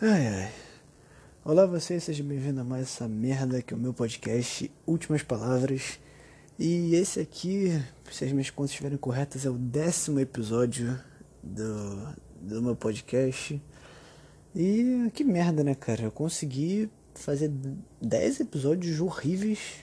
Ai, 0.00 0.28
ai. 0.28 0.52
Olá 1.44 1.66
vocês, 1.66 2.04
sejam 2.04 2.24
bem-vindos 2.24 2.60
a 2.60 2.64
mais 2.64 2.84
essa 2.84 3.08
merda 3.08 3.60
que 3.60 3.74
é 3.74 3.76
o 3.76 3.80
meu 3.80 3.92
podcast 3.92 4.70
Últimas 4.86 5.24
Palavras. 5.24 5.98
E 6.56 6.94
esse 6.94 7.18
aqui, 7.18 7.82
se 8.08 8.24
as 8.24 8.30
minhas 8.30 8.48
contas 8.48 8.70
estiverem 8.70 8.96
corretas, 8.96 9.44
é 9.44 9.50
o 9.50 9.54
décimo 9.54 10.20
episódio 10.20 10.96
do, 11.42 12.14
do 12.40 12.62
meu 12.62 12.76
podcast. 12.76 13.60
E 14.54 15.10
que 15.14 15.24
merda, 15.24 15.64
né, 15.64 15.74
cara? 15.74 16.02
Eu 16.02 16.12
consegui 16.12 16.88
fazer 17.12 17.50
10 18.00 18.38
episódios 18.38 19.00
horríveis 19.00 19.78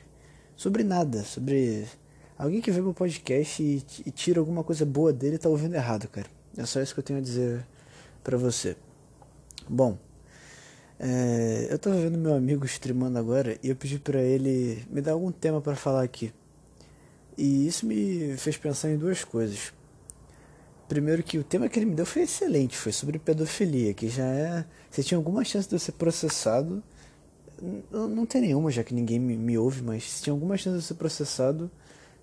sobre 0.55 0.85
nada, 0.85 1.25
sobre 1.25 1.89
alguém 2.37 2.61
que 2.61 2.71
vê 2.71 2.79
meu 2.79 2.93
podcast 2.93 3.61
e, 3.61 3.83
e 4.05 4.11
tira 4.11 4.39
alguma 4.39 4.63
coisa 4.63 4.85
boa 4.85 5.11
dele 5.11 5.37
tá 5.37 5.49
ouvindo 5.49 5.75
errado, 5.75 6.07
cara. 6.07 6.27
É 6.57 6.65
só 6.65 6.81
isso 6.81 6.93
que 6.93 7.01
eu 7.01 7.03
tenho 7.03 7.19
a 7.19 7.21
dizer 7.21 7.67
pra 8.23 8.37
você. 8.37 8.77
Bom, 9.67 9.97
é, 10.99 11.67
eu 11.69 11.77
tava 11.77 11.97
vendo 11.97 12.17
meu 12.17 12.33
amigo 12.33 12.65
streamando 12.65 13.19
agora 13.19 13.57
e 13.61 13.69
eu 13.69 13.75
pedi 13.75 13.99
pra 13.99 14.21
ele 14.21 14.85
me 14.89 15.01
dar 15.01 15.13
algum 15.13 15.31
tema 15.31 15.61
para 15.61 15.75
falar 15.75 16.03
aqui. 16.03 16.33
E 17.37 17.67
isso 17.67 17.85
me 17.85 18.35
fez 18.37 18.57
pensar 18.57 18.89
em 18.89 18.97
duas 18.97 19.23
coisas. 19.23 19.73
Primeiro 20.87 21.23
que 21.23 21.37
o 21.37 21.43
tema 21.43 21.67
que 21.67 21.79
ele 21.79 21.87
me 21.87 21.95
deu 21.95 22.05
foi 22.05 22.21
excelente, 22.21 22.77
foi 22.77 22.91
sobre 22.91 23.19
pedofilia, 23.19 23.93
que 23.93 24.07
já 24.07 24.25
é. 24.25 24.65
Você 24.89 25.03
tinha 25.03 25.17
alguma 25.17 25.43
chance 25.43 25.67
de 25.67 25.75
eu 25.75 25.79
ser 25.79 25.93
processado. 25.93 26.81
Não, 27.91 28.07
não 28.07 28.25
tem 28.25 28.41
nenhuma, 28.41 28.71
já 28.71 28.83
que 28.83 28.93
ninguém 28.93 29.19
me, 29.19 29.35
me 29.35 29.57
ouve, 29.57 29.81
mas 29.81 30.03
se 30.03 30.23
tinha 30.23 30.33
alguma 30.33 30.55
chance 30.57 30.77
de 30.77 30.83
eu 30.83 30.87
ser 30.87 30.93
processado, 30.93 31.71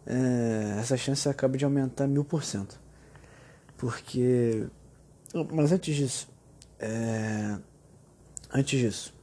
é, 0.06 0.76
essa 0.78 0.96
chance 0.96 1.28
acaba 1.28 1.58
de 1.58 1.64
aumentar 1.64 2.06
mil 2.06 2.24
por 2.24 2.44
cento. 2.44 2.80
Porque. 3.76 4.64
Mas 5.52 5.72
antes 5.72 5.96
disso, 5.96 6.28
é... 6.78 7.58
Antes 8.54 8.78
disso, 8.78 9.14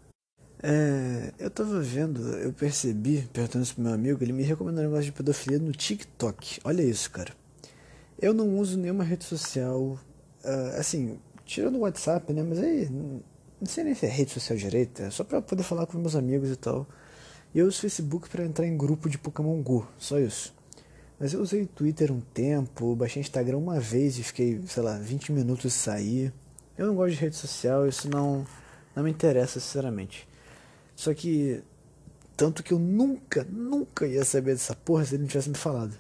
é... 0.62 1.32
eu 1.38 1.50
tava 1.50 1.80
vendo, 1.82 2.20
eu 2.38 2.52
percebi, 2.52 3.28
perguntando 3.32 3.64
isso 3.64 3.76
pro 3.76 3.84
meu 3.84 3.94
amigo, 3.94 4.24
ele 4.24 4.34
me 4.34 4.44
recomendou 4.44 4.84
um 4.84 4.88
negócio 4.88 5.06
de 5.06 5.12
pedofilia 5.12 5.60
no 5.60 5.72
TikTok. 5.72 6.60
Olha 6.64 6.82
isso, 6.82 7.12
cara. 7.12 7.34
Eu 8.20 8.34
não 8.34 8.58
uso 8.58 8.78
nenhuma 8.78 9.04
rede 9.04 9.24
social, 9.24 9.80
uh, 10.44 10.78
assim, 10.78 11.20
tirando 11.46 11.76
o 11.76 11.82
WhatsApp, 11.82 12.34
né? 12.34 12.44
Mas 12.44 12.60
aí, 12.60 12.90
não 12.90 13.22
sei 13.66 13.84
nem 13.84 13.94
se 13.94 14.06
é 14.06 14.10
rede 14.10 14.32
social 14.32 14.58
direita, 14.58 15.04
é 15.04 15.10
só 15.10 15.24
pra 15.24 15.42
poder 15.42 15.64
falar 15.64 15.86
com 15.86 15.98
meus 15.98 16.16
amigos 16.16 16.50
e 16.50 16.56
tal. 16.56 16.88
E 17.54 17.60
eu 17.60 17.68
uso 17.68 17.80
Facebook 17.82 18.30
para 18.30 18.44
entrar 18.44 18.66
em 18.66 18.78
grupo 18.78 19.10
de 19.10 19.18
Pokémon 19.18 19.62
Go, 19.62 19.88
só 19.98 20.20
isso. 20.20 20.54
Mas 21.20 21.34
eu 21.34 21.42
usei 21.42 21.66
Twitter 21.66 22.12
um 22.12 22.22
tempo, 22.22 22.96
baixei 22.96 23.22
Instagram 23.22 23.58
uma 23.58 23.80
vez 23.80 24.18
e 24.18 24.24
fiquei, 24.24 24.62
sei 24.68 24.82
lá, 24.82 24.98
20 24.98 25.34
minutos 25.34 25.66
e 25.66 25.78
saí. 25.78 26.34
Eu 26.78 26.88
não 26.88 26.96
gosto 26.96 27.16
de 27.16 27.22
rede 27.22 27.36
social, 27.36 27.88
isso 27.88 28.10
não, 28.10 28.46
não 29.00 29.06
me 29.06 29.12
interessa, 29.12 29.60
sinceramente. 29.60 30.28
Só 30.96 31.14
que. 31.14 31.62
Tanto 32.36 32.64
que 32.64 32.72
eu 32.72 32.80
nunca, 32.80 33.46
nunca 33.50 34.08
ia 34.08 34.24
saber 34.24 34.54
dessa 34.54 34.74
porra 34.74 35.04
se 35.04 35.16
ele 35.16 35.24
não 35.24 35.28
tivesse 35.28 35.50
me 35.50 35.58
falado. 35.58 35.94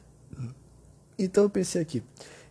Então 1.17 1.44
eu 1.44 1.50
pensei 1.50 1.81
aqui. 1.81 2.02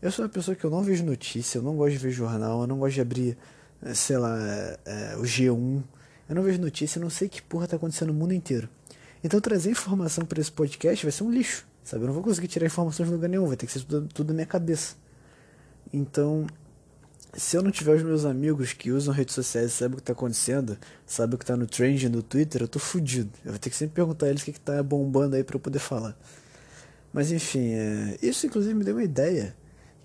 Eu 0.01 0.13
sou 0.13 0.25
uma 0.25 0.29
pessoa 0.29 0.55
que 0.55 0.63
eu 0.63 0.71
não 0.71 0.83
vejo 0.83 1.03
notícia, 1.05 1.59
eu 1.59 1.63
não 1.63 1.75
gosto 1.75 1.93
de 1.93 1.99
ver 1.99 2.11
jornal, 2.11 2.61
eu 2.61 2.67
não 2.67 2.79
gosto 2.79 2.95
de 2.95 3.01
abrir, 3.01 3.39
eh, 3.83 3.95
sei 3.95 4.19
lá, 4.19 4.39
é, 4.85 5.17
o 5.17 5.23
G1. 5.23 5.83
Eu 6.29 6.35
não 6.35 6.43
vejo 6.43 6.61
notícia, 6.61 6.99
eu 6.99 7.03
não 7.03 7.09
sei 7.09 7.31
que 7.31 7.41
porra 7.41 7.67
tá 7.67 7.77
acontecendo 7.77 8.09
no 8.09 8.15
mundo 8.15 8.35
inteiro. 8.35 8.69
Então 9.25 9.41
trazer 9.41 9.71
informação 9.71 10.25
para 10.27 10.39
esse 10.39 10.53
podcast 10.53 11.05
vai 11.05 11.11
ser 11.11 11.25
um 11.25 11.31
lixo, 11.31 11.67
sabe? 11.83 12.03
Eu 12.03 12.09
não 12.09 12.15
vou 12.15 12.23
conseguir 12.23 12.47
tirar 12.47 12.67
informações 12.67 13.09
de 13.09 13.15
lugar 13.15 13.29
nenhum, 13.29 13.47
vai 13.47 13.57
ter 13.57 13.67
que 13.67 13.73
ser 13.73 13.85
tudo, 13.85 14.07
tudo 14.09 14.29
na 14.29 14.35
minha 14.35 14.47
cabeça. 14.47 14.97
Então 15.93 16.47
se 17.35 17.57
eu 17.57 17.63
não 17.63 17.71
tiver 17.71 17.95
os 17.95 18.03
meus 18.03 18.25
amigos 18.25 18.73
que 18.73 18.91
usam 18.91 19.13
redes 19.13 19.35
sociais 19.35 19.73
e 19.73 19.75
sabem 19.75 19.95
o 19.95 19.97
que 19.97 20.03
está 20.03 20.13
acontecendo, 20.13 20.79
sabem 21.07 21.35
o 21.35 21.39
que 21.39 21.45
está 21.45 21.57
no 21.57 21.67
trend 21.67 22.09
no 22.09 22.23
Twitter, 22.23 22.63
eu 22.63 22.69
tô 22.69 22.79
fudido. 22.79 23.31
Eu 23.45 23.53
vou 23.53 23.59
ter 23.59 23.71
que 23.71 23.77
sempre 23.77 23.95
perguntar 23.95 24.27
a 24.27 24.31
eles 24.31 24.43
o 24.43 24.45
que, 24.45 24.51
está 24.53 24.83
bombando 24.83 25.37
aí 25.37 25.45
para 25.45 25.57
eu 25.57 25.61
poder 25.61 25.79
falar. 25.79 26.19
Mas 27.13 27.31
enfim, 27.31 27.73
é... 27.73 28.19
isso 28.23 28.47
inclusive 28.47 28.75
me 28.75 28.85
deu 28.85 28.95
uma 28.95 29.05
ideia, 29.05 29.55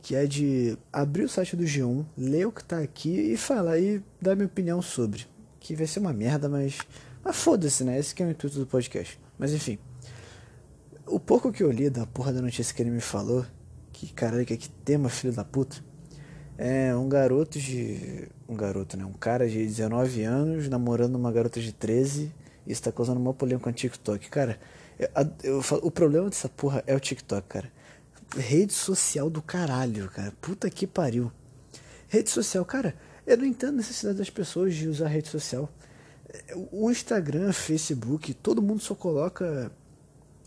que 0.01 0.15
é 0.15 0.25
de 0.25 0.77
abrir 0.91 1.23
o 1.23 1.29
site 1.29 1.55
do 1.55 1.63
G1, 1.63 2.05
ler 2.17 2.45
o 2.45 2.51
que 2.51 2.61
está 2.61 2.79
aqui 2.79 3.33
e 3.33 3.37
falar 3.37 3.79
e 3.79 4.03
dar 4.21 4.35
minha 4.35 4.47
opinião 4.47 4.81
sobre. 4.81 5.25
Que 5.59 5.75
vai 5.75 5.87
ser 5.87 5.99
uma 5.99 6.13
merda, 6.13 6.49
mas. 6.49 6.77
Mas 7.23 7.37
foda-se, 7.37 7.85
né? 7.85 7.97
Esse 7.97 8.13
que 8.13 8.21
é 8.21 8.25
o 8.25 8.31
intuito 8.31 8.59
do 8.59 8.67
podcast. 8.67 9.17
Mas 9.39 9.53
enfim. 9.53 9.79
O 11.05 11.19
pouco 11.19 11.53
que 11.53 11.63
eu 11.63 11.71
li 11.71 11.89
da 11.89 12.05
porra 12.05 12.33
da 12.33 12.41
notícia 12.41 12.75
que 12.75 12.81
ele 12.81 12.89
me 12.89 12.99
falou, 12.99 13.45
que 13.93 14.11
caralho, 14.11 14.45
que, 14.45 14.57
que 14.57 14.69
tema, 14.69 15.07
filho 15.07 15.33
da 15.33 15.43
puta 15.43 15.81
é 16.65 16.95
um 16.95 17.09
garoto 17.09 17.59
de. 17.59 18.29
Um 18.47 18.55
garoto, 18.55 18.95
né? 18.95 19.03
Um 19.03 19.11
cara 19.11 19.49
de 19.49 19.65
19 19.65 20.23
anos 20.23 20.69
namorando 20.69 21.15
uma 21.15 21.29
garota 21.29 21.59
de 21.59 21.73
13 21.73 22.33
e 22.65 22.71
está 22.71 22.89
causando 22.89 23.19
uma 23.19 23.33
polêmica 23.33 23.65
com 23.65 23.69
o 23.69 23.73
TikTok. 23.73 24.29
Cara, 24.29 24.57
eu, 24.97 25.09
eu, 25.43 25.63
o 25.81 25.91
problema 25.91 26.29
dessa 26.29 26.47
porra 26.47 26.81
é 26.87 26.95
o 26.95 26.99
TikTok, 27.01 27.45
cara. 27.49 27.69
Rede 28.37 28.71
social 28.71 29.29
do 29.29 29.41
caralho, 29.41 30.09
cara. 30.09 30.31
Puta 30.39 30.69
que 30.69 30.87
pariu. 30.87 31.29
Rede 32.07 32.29
social, 32.29 32.63
cara, 32.63 32.95
eu 33.27 33.35
não 33.35 33.45
entendo 33.45 33.73
a 33.73 33.77
necessidade 33.77 34.19
das 34.19 34.29
pessoas 34.29 34.73
de 34.73 34.87
usar 34.87 35.09
rede 35.09 35.27
social. 35.27 35.69
O 36.71 36.89
Instagram, 36.89 37.51
Facebook, 37.51 38.33
todo 38.35 38.61
mundo 38.61 38.79
só 38.79 38.95
coloca, 38.95 39.69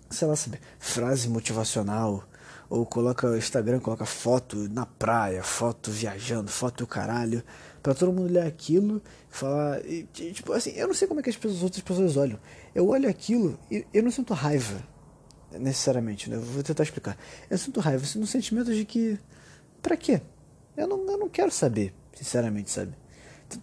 sei 0.09 0.27
lá, 0.27 0.35
sabe, 0.35 0.61
frase 0.79 1.29
motivacional, 1.29 2.27
ou 2.69 2.85
coloca 2.85 3.29
o 3.29 3.37
Instagram, 3.37 3.81
coloca 3.81 4.05
foto 4.05 4.69
na 4.69 4.85
praia, 4.85 5.43
foto 5.43 5.91
viajando, 5.91 6.51
foto 6.51 6.79
do 6.79 6.87
caralho, 6.87 7.43
para 7.83 7.95
todo 7.95 8.13
mundo 8.13 8.33
ler 8.33 8.47
aquilo 8.47 9.01
e 9.31 9.37
falar. 9.37 9.81
Tipo 10.13 10.53
assim, 10.53 10.71
eu 10.73 10.87
não 10.87 10.95
sei 10.95 11.07
como 11.07 11.21
é 11.21 11.23
que 11.23 11.31
as, 11.31 11.37
pessoas, 11.37 11.59
as 11.59 11.63
outras 11.63 11.83
pessoas 11.83 12.17
olham. 12.17 12.39
Eu 12.75 12.89
olho 12.89 13.09
aquilo 13.09 13.59
e 13.71 13.87
eu 13.95 14.03
não 14.03 14.11
sinto 14.11 14.35
raiva, 14.35 14.83
necessariamente, 15.53 16.29
né? 16.29 16.37
vou 16.37 16.63
tentar 16.63 16.83
explicar. 16.83 17.17
Eu 17.49 17.57
sinto 17.57 17.81
raiva, 17.81 18.03
eu 18.03 18.09
sinto 18.09 18.23
um 18.23 18.27
sentimento 18.27 18.75
de 18.75 18.85
que. 18.85 19.19
Pra 19.81 19.97
quê? 19.97 20.21
Eu 20.77 20.89
não, 20.89 20.99
eu 21.11 21.19
não 21.19 21.29
quero 21.29 21.51
saber, 21.51 21.95
sinceramente, 22.13 22.71
sabe? 22.71 22.93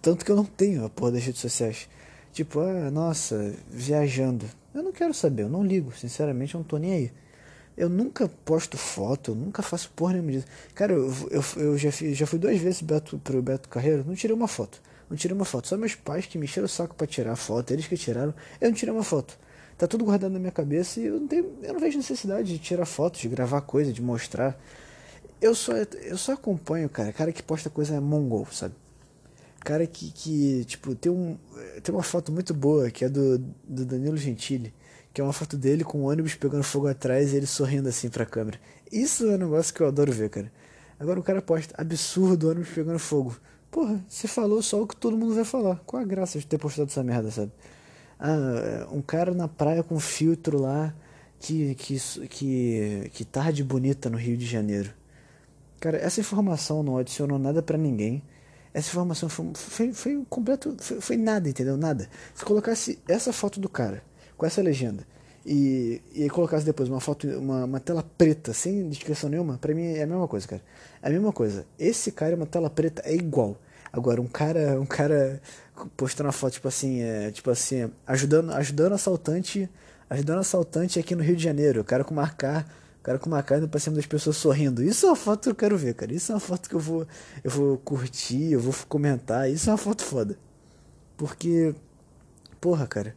Tanto 0.00 0.24
que 0.24 0.32
eu 0.32 0.36
não 0.36 0.44
tenho 0.44 0.84
a 0.84 0.90
porra 0.90 1.12
das 1.12 1.24
redes 1.24 1.40
sociais. 1.40 1.88
Tipo, 2.32 2.60
ah, 2.60 2.90
nossa, 2.90 3.54
viajando. 3.70 4.46
Eu 4.74 4.82
não 4.82 4.90
quero 4.90 5.14
saber, 5.14 5.42
eu 5.42 5.48
não 5.48 5.62
ligo, 5.62 5.92
sinceramente, 5.92 6.54
eu 6.54 6.58
não 6.58 6.66
tô 6.66 6.78
nem 6.78 6.92
aí. 6.92 7.12
Eu 7.76 7.88
nunca 7.88 8.28
posto 8.44 8.78
foto, 8.78 9.32
eu 9.32 9.34
nunca 9.34 9.62
faço 9.62 9.90
porra 9.96 10.12
nenhuma 10.12 10.32
disso. 10.32 10.46
Cara, 10.74 10.92
eu, 10.92 11.12
eu, 11.30 11.44
eu 11.56 11.78
já, 11.78 11.90
fui, 11.90 12.14
já 12.14 12.26
fui 12.26 12.38
duas 12.38 12.58
vezes 12.60 12.80
Beto, 12.82 13.18
pro 13.18 13.42
Beto 13.42 13.68
Carreiro, 13.68 14.04
não 14.06 14.14
tirei 14.14 14.34
uma 14.34 14.46
foto. 14.46 14.80
Não 15.10 15.16
tirei 15.16 15.34
uma 15.34 15.44
foto. 15.44 15.66
Só 15.66 15.76
meus 15.76 15.94
pais 15.94 16.26
que 16.26 16.38
me 16.38 16.44
encheram 16.44 16.66
o 16.66 16.68
saco 16.68 16.94
para 16.94 17.06
tirar 17.06 17.34
foto, 17.36 17.72
eles 17.72 17.86
que 17.86 17.96
tiraram. 17.96 18.32
Eu 18.60 18.68
não 18.70 18.76
tirei 18.76 18.94
uma 18.94 19.02
foto. 19.02 19.36
Tá 19.76 19.88
tudo 19.88 20.04
guardado 20.04 20.30
na 20.30 20.38
minha 20.38 20.52
cabeça 20.52 21.00
e 21.00 21.06
eu 21.06 21.18
não, 21.18 21.26
tenho, 21.26 21.52
eu 21.62 21.72
não 21.72 21.80
vejo 21.80 21.96
necessidade 21.96 22.46
de 22.46 22.58
tirar 22.58 22.86
fotos, 22.86 23.20
de 23.20 23.28
gravar 23.28 23.60
coisa, 23.62 23.92
de 23.92 24.00
mostrar. 24.00 24.56
Eu 25.40 25.52
só, 25.54 25.72
eu 25.74 26.16
só 26.16 26.32
acompanho, 26.32 26.88
cara, 26.88 27.12
cara 27.12 27.32
que 27.32 27.42
posta 27.42 27.68
coisa 27.68 28.00
mongol, 28.00 28.46
sabe? 28.52 28.74
Cara 29.64 29.84
que, 29.86 30.12
que 30.12 30.64
tipo, 30.66 30.94
tem, 30.94 31.10
um, 31.10 31.36
tem 31.82 31.92
uma 31.92 32.04
foto 32.04 32.30
muito 32.30 32.54
boa 32.54 32.88
que 32.90 33.04
é 33.04 33.08
do, 33.08 33.38
do 33.64 33.84
Danilo 33.84 34.16
Gentili 34.16 34.72
que 35.14 35.20
é 35.20 35.24
uma 35.24 35.32
foto 35.32 35.56
dele 35.56 35.84
com 35.84 35.98
o 35.98 36.10
ônibus 36.10 36.34
pegando 36.34 36.64
fogo 36.64 36.88
atrás 36.88 37.32
e 37.32 37.36
ele 37.36 37.46
sorrindo 37.46 37.88
assim 37.88 38.10
pra 38.10 38.26
câmera. 38.26 38.58
Isso 38.90 39.30
é 39.30 39.36
um 39.36 39.38
negócio 39.38 39.72
que 39.72 39.80
eu 39.80 39.86
adoro 39.86 40.10
ver, 40.12 40.28
cara. 40.28 40.52
Agora 40.98 41.20
o 41.20 41.22
cara 41.22 41.40
posta 41.40 41.72
absurdo 41.78 42.50
ônibus 42.50 42.70
pegando 42.70 42.98
fogo. 42.98 43.36
Porra, 43.70 44.04
você 44.08 44.26
falou 44.26 44.60
só 44.60 44.82
o 44.82 44.88
que 44.88 44.96
todo 44.96 45.16
mundo 45.16 45.32
vai 45.32 45.44
falar. 45.44 45.76
Qual 45.86 46.02
a 46.02 46.04
graça 46.04 46.36
de 46.36 46.46
ter 46.46 46.58
postado 46.58 46.90
essa 46.90 47.04
merda, 47.04 47.30
sabe? 47.30 47.52
Ah, 48.18 48.88
um 48.90 49.00
cara 49.00 49.32
na 49.32 49.46
praia 49.46 49.84
com 49.84 50.00
filtro 50.00 50.60
lá 50.60 50.92
que, 51.38 51.76
que, 51.76 51.96
que, 52.28 53.10
que 53.12 53.24
tarde 53.24 53.62
bonita 53.62 54.10
no 54.10 54.18
Rio 54.18 54.36
de 54.36 54.46
Janeiro. 54.46 54.92
Cara, 55.78 55.96
essa 55.98 56.20
informação 56.20 56.82
não 56.82 56.98
adicionou 56.98 57.38
nada 57.38 57.62
para 57.62 57.78
ninguém. 57.78 58.20
Essa 58.72 58.88
informação 58.88 59.28
foi, 59.28 59.52
foi, 59.54 59.92
foi 59.92 60.26
completo. 60.28 60.74
Foi, 60.80 61.00
foi 61.00 61.16
nada, 61.16 61.48
entendeu? 61.48 61.76
Nada. 61.76 62.08
Se 62.34 62.44
colocasse 62.44 62.98
essa 63.06 63.32
foto 63.32 63.60
do 63.60 63.68
cara 63.68 64.02
com 64.36 64.46
essa 64.46 64.62
legenda 64.62 65.06
e, 65.44 66.00
e 66.14 66.30
colocasse 66.30 66.64
depois 66.64 66.88
uma 66.88 67.00
foto, 67.00 67.28
uma, 67.28 67.64
uma 67.64 67.80
tela 67.80 68.02
preta, 68.16 68.54
sem 68.54 68.88
descrição 68.88 69.28
nenhuma, 69.28 69.58
pra 69.58 69.74
mim 69.74 69.94
é 69.94 70.02
a 70.02 70.06
mesma 70.06 70.26
coisa, 70.26 70.48
cara. 70.48 70.62
É 71.02 71.08
a 71.08 71.10
mesma 71.10 71.32
coisa. 71.32 71.66
Esse 71.78 72.10
cara, 72.10 72.34
uma 72.34 72.46
tela 72.46 72.70
preta, 72.70 73.02
é 73.04 73.14
igual. 73.14 73.56
Agora, 73.92 74.20
um 74.20 74.26
cara, 74.26 74.80
um 74.80 74.86
cara 74.86 75.40
postando 75.96 76.28
uma 76.28 76.32
foto, 76.32 76.54
tipo 76.54 76.66
assim, 76.66 77.02
é, 77.02 77.30
tipo 77.30 77.50
assim, 77.50 77.90
ajudando, 78.06 78.52
ajudando 78.52 78.92
assaltante, 78.94 79.68
ajudando 80.08 80.40
assaltante 80.40 80.98
aqui 80.98 81.14
no 81.14 81.22
Rio 81.22 81.36
de 81.36 81.44
Janeiro, 81.44 81.82
o 81.82 81.84
cara 81.84 82.02
com 82.04 82.14
marcar, 82.14 82.66
o 83.00 83.02
cara 83.04 83.18
com 83.18 83.28
marcar 83.28 83.58
indo 83.58 83.68
pra 83.68 83.78
cima 83.78 83.96
das 83.96 84.06
pessoas 84.06 84.36
sorrindo. 84.36 84.82
Isso 84.82 85.04
é 85.06 85.10
uma 85.10 85.16
foto 85.16 85.42
que 85.42 85.50
eu 85.50 85.54
quero 85.54 85.76
ver, 85.76 85.94
cara. 85.94 86.12
Isso 86.12 86.32
é 86.32 86.34
uma 86.34 86.40
foto 86.40 86.68
que 86.68 86.74
eu 86.74 86.80
vou, 86.80 87.06
eu 87.42 87.50
vou 87.50 87.76
curtir, 87.78 88.52
eu 88.52 88.60
vou 88.60 88.74
comentar. 88.88 89.50
Isso 89.50 89.68
é 89.68 89.72
uma 89.72 89.78
foto 89.78 90.02
foda. 90.02 90.38
Porque, 91.16 91.74
porra, 92.60 92.86
cara, 92.86 93.14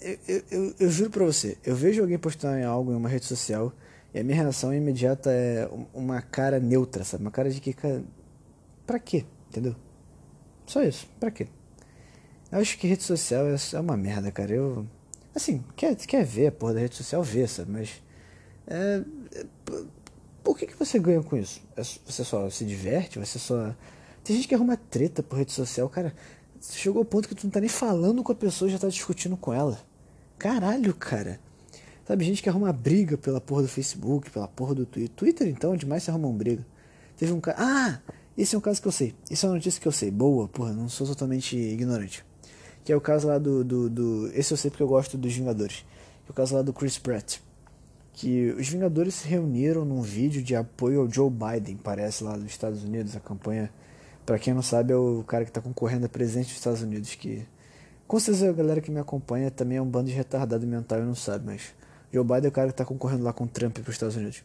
eu, 0.00 0.42
eu, 0.50 0.74
eu, 0.80 0.90
juro 0.90 1.10
pra 1.10 1.24
você, 1.24 1.56
eu 1.64 1.74
vejo 1.74 2.00
alguém 2.00 2.18
postar 2.18 2.62
algo 2.64 2.92
em 2.92 2.96
uma 2.96 3.08
rede 3.08 3.24
social 3.24 3.72
e 4.14 4.18
a 4.18 4.24
minha 4.24 4.36
reação 4.36 4.74
imediata 4.74 5.30
é 5.30 5.68
uma 5.92 6.22
cara 6.22 6.58
neutra, 6.58 7.04
sabe? 7.04 7.22
Uma 7.22 7.30
cara 7.30 7.50
de 7.50 7.60
que, 7.60 7.72
cara, 7.72 8.02
pra 8.86 8.98
quê? 8.98 9.24
Entendeu? 9.48 9.74
Só 10.66 10.82
isso, 10.82 11.08
pra 11.18 11.30
quê? 11.30 11.48
Eu 12.50 12.58
acho 12.58 12.78
que 12.78 12.86
rede 12.86 13.02
social 13.02 13.46
é, 13.46 13.54
é 13.54 13.80
uma 13.80 13.96
merda, 13.96 14.30
cara. 14.30 14.52
Eu. 14.52 14.86
Assim, 15.34 15.62
quer, 15.76 15.94
quer 15.96 16.24
ver 16.24 16.48
a 16.48 16.52
porra 16.52 16.74
da 16.74 16.80
rede 16.80 16.96
social, 16.96 17.22
vê, 17.22 17.46
sabe? 17.46 17.70
Mas. 17.70 18.02
É, 18.66 19.02
é, 19.34 19.46
por 20.42 20.56
que, 20.56 20.66
que 20.66 20.78
você 20.78 20.98
ganha 20.98 21.22
com 21.22 21.36
isso? 21.36 21.62
É, 21.76 21.82
você 21.82 22.24
só 22.24 22.48
se 22.48 22.64
diverte? 22.64 23.18
Você 23.18 23.38
só. 23.38 23.74
Tem 24.24 24.36
gente 24.36 24.48
que 24.48 24.54
arruma 24.54 24.76
treta 24.76 25.22
por 25.22 25.38
rede 25.38 25.52
social, 25.52 25.88
cara. 25.88 26.14
Chegou 26.60 27.00
ao 27.00 27.04
ponto 27.04 27.28
que 27.28 27.34
tu 27.34 27.44
não 27.44 27.50
tá 27.50 27.60
nem 27.60 27.68
falando 27.68 28.22
com 28.22 28.32
a 28.32 28.34
pessoa 28.34 28.70
já 28.70 28.78
tá 28.78 28.88
discutindo 28.88 29.36
com 29.36 29.52
ela. 29.52 29.78
Caralho, 30.38 30.94
cara. 30.94 31.40
Sabe, 32.06 32.24
gente 32.24 32.42
que 32.42 32.48
arruma 32.48 32.72
briga 32.72 33.18
pela 33.18 33.40
porra 33.40 33.62
do 33.62 33.68
Facebook, 33.68 34.30
pela 34.30 34.48
porra 34.48 34.74
do 34.74 34.86
Twitter. 34.86 35.14
Twitter, 35.14 35.48
então, 35.48 35.76
demais 35.76 36.02
se 36.02 36.10
arrumam 36.10 36.32
briga. 36.32 36.64
Teve 37.18 37.32
um 37.32 37.40
cara. 37.40 37.58
Ah! 37.60 38.00
Esse 38.38 38.54
é 38.54 38.58
um 38.58 38.60
caso 38.60 38.80
que 38.80 38.86
eu 38.86 38.92
sei. 38.92 39.14
Isso 39.28 39.44
é 39.44 39.48
uma 39.48 39.56
notícia 39.56 39.80
que 39.80 39.88
eu 39.88 39.92
sei. 39.92 40.12
Boa, 40.12 40.46
porra, 40.46 40.72
não 40.72 40.88
sou 40.88 41.06
totalmente 41.06 41.56
ignorante. 41.56 42.24
Que 42.84 42.92
é 42.92 42.96
o 42.96 43.00
caso 43.00 43.26
lá 43.26 43.36
do. 43.36 43.64
do, 43.64 43.90
do... 43.90 44.30
Esse 44.32 44.52
eu 44.52 44.56
sei 44.56 44.70
porque 44.70 44.82
eu 44.82 44.88
gosto 44.88 45.18
dos 45.18 45.34
Vingadores. 45.34 45.84
Que 46.24 46.30
é 46.30 46.32
o 46.32 46.34
caso 46.34 46.54
lá 46.54 46.62
do 46.62 46.72
Chris 46.72 46.96
Pratt. 46.98 47.38
Que 48.12 48.52
os 48.52 48.68
Vingadores 48.68 49.14
se 49.14 49.28
reuniram 49.28 49.84
num 49.84 50.00
vídeo 50.00 50.42
de 50.42 50.54
apoio 50.54 51.00
ao 51.00 51.10
Joe 51.10 51.28
Biden, 51.28 51.76
parece 51.76 52.22
lá 52.22 52.36
dos 52.36 52.46
Estados 52.46 52.84
Unidos. 52.84 53.16
A 53.16 53.20
campanha, 53.20 53.70
para 54.28 54.38
quem 54.38 54.52
não 54.52 54.60
sabe, 54.60 54.92
é 54.92 54.96
o 54.96 55.24
cara 55.26 55.42
que 55.42 55.50
tá 55.50 55.58
concorrendo 55.58 56.04
a 56.04 56.08
presidente 56.08 56.48
dos 56.48 56.56
Estados 56.56 56.82
Unidos. 56.82 57.14
Que 57.14 57.46
com 58.06 58.20
certeza 58.20 58.50
a 58.50 58.52
galera 58.52 58.78
que 58.78 58.90
me 58.90 59.00
acompanha 59.00 59.50
também 59.50 59.78
é 59.78 59.80
um 59.80 59.86
bando 59.86 60.10
de 60.10 60.12
retardado 60.14 60.66
mental 60.66 60.98
e 60.98 61.02
não 61.02 61.14
sabe, 61.14 61.46
mas 61.46 61.74
Joe 62.12 62.22
Biden 62.22 62.44
é 62.44 62.48
o 62.48 62.52
cara 62.52 62.68
que 62.68 62.74
tá 62.74 62.84
concorrendo 62.84 63.24
lá 63.24 63.32
com 63.32 63.46
Trump 63.46 63.78
para 63.78 63.88
os 63.88 63.94
Estados 63.94 64.16
Unidos. 64.16 64.44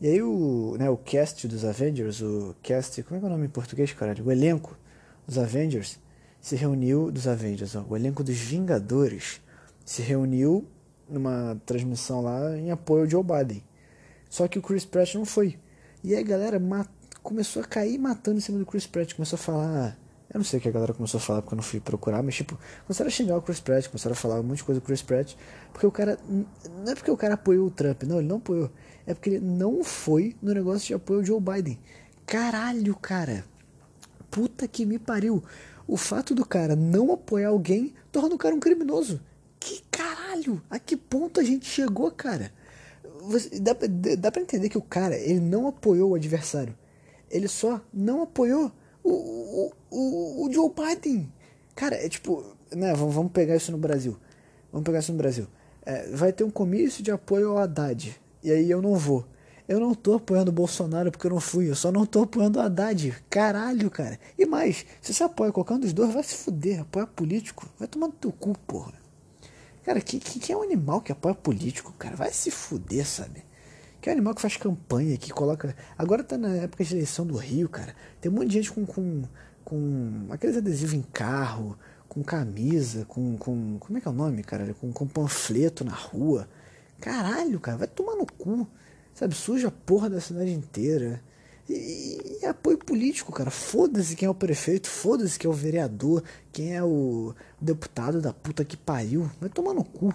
E 0.00 0.08
aí 0.08 0.20
o, 0.20 0.74
né, 0.76 0.90
o 0.90 0.96
cast 0.96 1.46
dos 1.46 1.64
Avengers, 1.64 2.20
o 2.20 2.56
cast, 2.64 3.00
como 3.04 3.16
é 3.16 3.20
que 3.20 3.24
é 3.24 3.28
o 3.28 3.30
nome 3.30 3.46
em 3.46 3.48
português, 3.48 3.92
caralho? 3.92 4.26
O 4.26 4.32
elenco 4.32 4.76
dos 5.24 5.38
Avengers 5.38 6.00
se 6.40 6.56
reuniu, 6.56 7.12
dos 7.12 7.28
Avengers, 7.28 7.76
ó, 7.76 7.84
o 7.88 7.96
elenco 7.96 8.24
dos 8.24 8.38
Vingadores 8.38 9.40
se 9.84 10.02
reuniu 10.02 10.66
numa 11.08 11.56
transmissão 11.64 12.22
lá 12.22 12.58
em 12.58 12.72
apoio 12.72 13.04
ao 13.04 13.08
Joe 13.08 13.22
Biden. 13.22 13.62
Só 14.28 14.48
que 14.48 14.58
o 14.58 14.62
Chris 14.62 14.84
Pratt 14.84 15.14
não 15.14 15.24
foi. 15.24 15.60
E 16.02 16.12
aí 16.12 16.20
a 16.20 16.26
galera 16.26 16.58
começou 17.22 17.62
a 17.62 17.66
cair 17.66 17.98
matando 17.98 18.38
em 18.38 18.40
cima 18.40 18.58
do 18.58 18.66
Chris 18.66 18.86
Pratt, 18.86 19.14
começou 19.14 19.36
a 19.36 19.40
falar 19.40 19.98
eu 20.32 20.38
não 20.38 20.44
sei 20.44 20.58
o 20.58 20.62
que 20.62 20.68
a 20.68 20.72
galera 20.72 20.94
começou 20.94 21.18
a 21.18 21.20
falar 21.20 21.42
porque 21.42 21.54
eu 21.54 21.56
não 21.56 21.62
fui 21.62 21.78
procurar, 21.78 22.22
mas 22.22 22.34
tipo, 22.34 22.58
começaram 22.86 23.08
a 23.08 23.10
xingar 23.10 23.36
o 23.36 23.42
Chris 23.42 23.60
Pratt, 23.60 23.86
começaram 23.88 24.14
a 24.14 24.16
falar 24.16 24.40
um 24.40 24.42
monte 24.42 24.58
de 24.58 24.64
coisa 24.64 24.80
do 24.80 24.84
Chris 24.84 25.02
Pratt, 25.02 25.34
porque 25.72 25.86
o 25.86 25.90
cara. 25.90 26.18
Não 26.26 26.90
é 26.90 26.94
porque 26.94 27.10
o 27.10 27.16
cara 27.18 27.34
apoiou 27.34 27.66
o 27.66 27.70
Trump, 27.70 28.04
não, 28.04 28.18
ele 28.18 28.28
não 28.28 28.36
apoiou. 28.36 28.70
É 29.06 29.12
porque 29.12 29.28
ele 29.28 29.40
não 29.40 29.84
foi 29.84 30.34
no 30.40 30.54
negócio 30.54 30.86
de 30.86 30.94
apoio 30.94 31.20
ao 31.20 31.26
Joe 31.26 31.40
Biden. 31.40 31.78
Caralho, 32.24 32.96
cara. 32.96 33.44
Puta 34.30 34.66
que 34.66 34.86
me 34.86 34.98
pariu. 34.98 35.44
O 35.86 35.98
fato 35.98 36.34
do 36.34 36.46
cara 36.46 36.74
não 36.74 37.12
apoiar 37.12 37.48
alguém 37.48 37.92
torna 38.10 38.34
o 38.34 38.38
cara 38.38 38.54
um 38.54 38.60
criminoso. 38.60 39.20
Que 39.60 39.82
caralho! 39.90 40.62
A 40.70 40.78
que 40.78 40.96
ponto 40.96 41.40
a 41.40 41.44
gente 41.44 41.66
chegou, 41.66 42.10
cara? 42.10 42.50
Você, 43.24 43.60
dá, 43.60 43.76
dá 44.18 44.32
pra 44.32 44.40
entender 44.40 44.70
que 44.70 44.78
o 44.78 44.82
cara, 44.82 45.14
ele 45.14 45.40
não 45.40 45.68
apoiou 45.68 46.12
o 46.12 46.14
adversário. 46.14 46.74
Ele 47.32 47.48
só 47.48 47.80
não 47.92 48.22
apoiou 48.22 48.70
o, 49.02 49.72
o, 49.90 50.46
o, 50.46 50.52
Joe 50.52 50.70
Biden. 50.70 51.32
Cara, 51.74 51.96
é 51.96 52.06
tipo, 52.06 52.44
né, 52.70 52.92
vamos, 52.92 53.32
pegar 53.32 53.56
isso 53.56 53.72
no 53.72 53.78
Brasil. 53.78 54.18
Vamos 54.70 54.84
pegar 54.84 54.98
isso 54.98 55.12
no 55.12 55.18
Brasil. 55.18 55.46
É, 55.84 56.10
vai 56.10 56.30
ter 56.30 56.44
um 56.44 56.50
comício 56.50 57.02
de 57.02 57.10
apoio 57.10 57.50
ao 57.50 57.58
Haddad. 57.58 58.20
E 58.44 58.52
aí 58.52 58.70
eu 58.70 58.82
não 58.82 58.94
vou. 58.94 59.24
Eu 59.66 59.80
não 59.80 59.94
tô 59.94 60.14
apoiando 60.14 60.50
o 60.50 60.54
Bolsonaro 60.54 61.10
porque 61.10 61.26
eu 61.26 61.30
não 61.30 61.40
fui. 61.40 61.70
Eu 61.70 61.74
só 61.74 61.90
não 61.90 62.04
tô 62.04 62.24
apoiando 62.24 62.58
o 62.58 62.62
Haddad. 62.62 63.16
Caralho, 63.30 63.90
cara. 63.90 64.20
E 64.38 64.44
mais, 64.44 64.84
se 65.00 65.14
você 65.14 65.24
apoia 65.24 65.52
qualquer 65.52 65.74
um 65.74 65.80
dos 65.80 65.94
dois, 65.94 66.12
vai 66.12 66.22
se 66.22 66.34
fuder. 66.34 66.82
Apoia 66.82 67.06
político. 67.06 67.66
Vai 67.78 67.88
tomar 67.88 68.08
no 68.08 68.12
teu 68.12 68.30
cu, 68.30 68.52
porra. 68.66 68.92
Cara, 69.82 70.00
que, 70.00 70.18
que 70.20 70.52
é 70.52 70.56
um 70.56 70.62
animal 70.62 71.00
que 71.00 71.10
apoia 71.10 71.34
político, 71.34 71.92
cara? 71.98 72.14
Vai 72.14 72.32
se 72.32 72.50
fuder, 72.50 73.06
sabe? 73.06 73.42
Que 74.02 74.10
é 74.10 74.12
animal 74.12 74.34
que 74.34 74.42
faz 74.42 74.56
campanha, 74.56 75.16
que 75.16 75.30
coloca. 75.30 75.76
Agora 75.96 76.24
tá 76.24 76.36
na 76.36 76.48
época 76.56 76.82
de 76.82 76.92
eleição 76.92 77.24
do 77.24 77.36
Rio, 77.36 77.68
cara. 77.68 77.94
Tem 78.20 78.32
um 78.32 78.34
monte 78.34 78.48
de 78.48 78.54
gente 78.54 78.72
com, 78.72 78.84
com, 78.84 79.22
com 79.64 80.26
aqueles 80.28 80.56
adesivos 80.56 80.92
em 80.92 81.02
carro, 81.02 81.78
com 82.08 82.20
camisa, 82.20 83.04
com, 83.04 83.36
com. 83.38 83.78
Como 83.78 83.96
é 83.96 84.00
que 84.00 84.08
é 84.08 84.10
o 84.10 84.14
nome, 84.14 84.42
cara? 84.42 84.74
Com, 84.74 84.92
com 84.92 85.06
panfleto 85.06 85.84
na 85.84 85.94
rua. 85.94 86.48
Caralho, 87.00 87.60
cara, 87.60 87.78
vai 87.78 87.86
tomar 87.86 88.16
no 88.16 88.26
cu. 88.26 88.66
Sabe, 89.14 89.36
suja 89.36 89.68
a 89.68 89.70
porra 89.70 90.10
da 90.10 90.20
cidade 90.20 90.50
inteira. 90.50 91.22
E, 91.70 92.40
e 92.42 92.46
apoio 92.46 92.78
político, 92.78 93.30
cara. 93.30 93.52
Foda-se 93.52 94.16
quem 94.16 94.26
é 94.26 94.30
o 94.30 94.34
prefeito, 94.34 94.88
foda-se 94.88 95.38
quem 95.38 95.48
é 95.48 95.54
o 95.54 95.56
vereador, 95.56 96.24
quem 96.52 96.74
é 96.74 96.82
o 96.82 97.36
deputado 97.60 98.20
da 98.20 98.32
puta 98.32 98.64
que 98.64 98.76
pariu. 98.76 99.30
Vai 99.40 99.48
tomar 99.48 99.74
no 99.74 99.84
cu. 99.84 100.12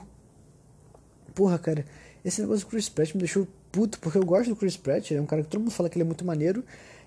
Porra, 1.34 1.57
cara, 1.57 1.86
esse 2.25 2.42
negócio 2.42 2.66
do 2.66 2.69
Chris 2.69 2.89
Pratt 2.89 3.13
me 3.13 3.19
deixou 3.19 3.48
puto, 3.77 4.00
porque 4.00 4.18
eu 4.18 4.25
gosto 4.25 4.50
do 4.50 4.56
Chris 4.56 4.75
Pratt, 4.75 5.12
ele 5.12 5.19
é 5.19 5.21
um 5.21 5.27
cara 5.27 5.44
que 5.44 5.50
todo 5.50 5.62
mundo 5.62 5.69
fala 5.69 5.88
que 5.88 5.95
ele 5.95 6.01
é 6.01 6.06
muito 6.06 6.25
maneiro. 6.25 6.63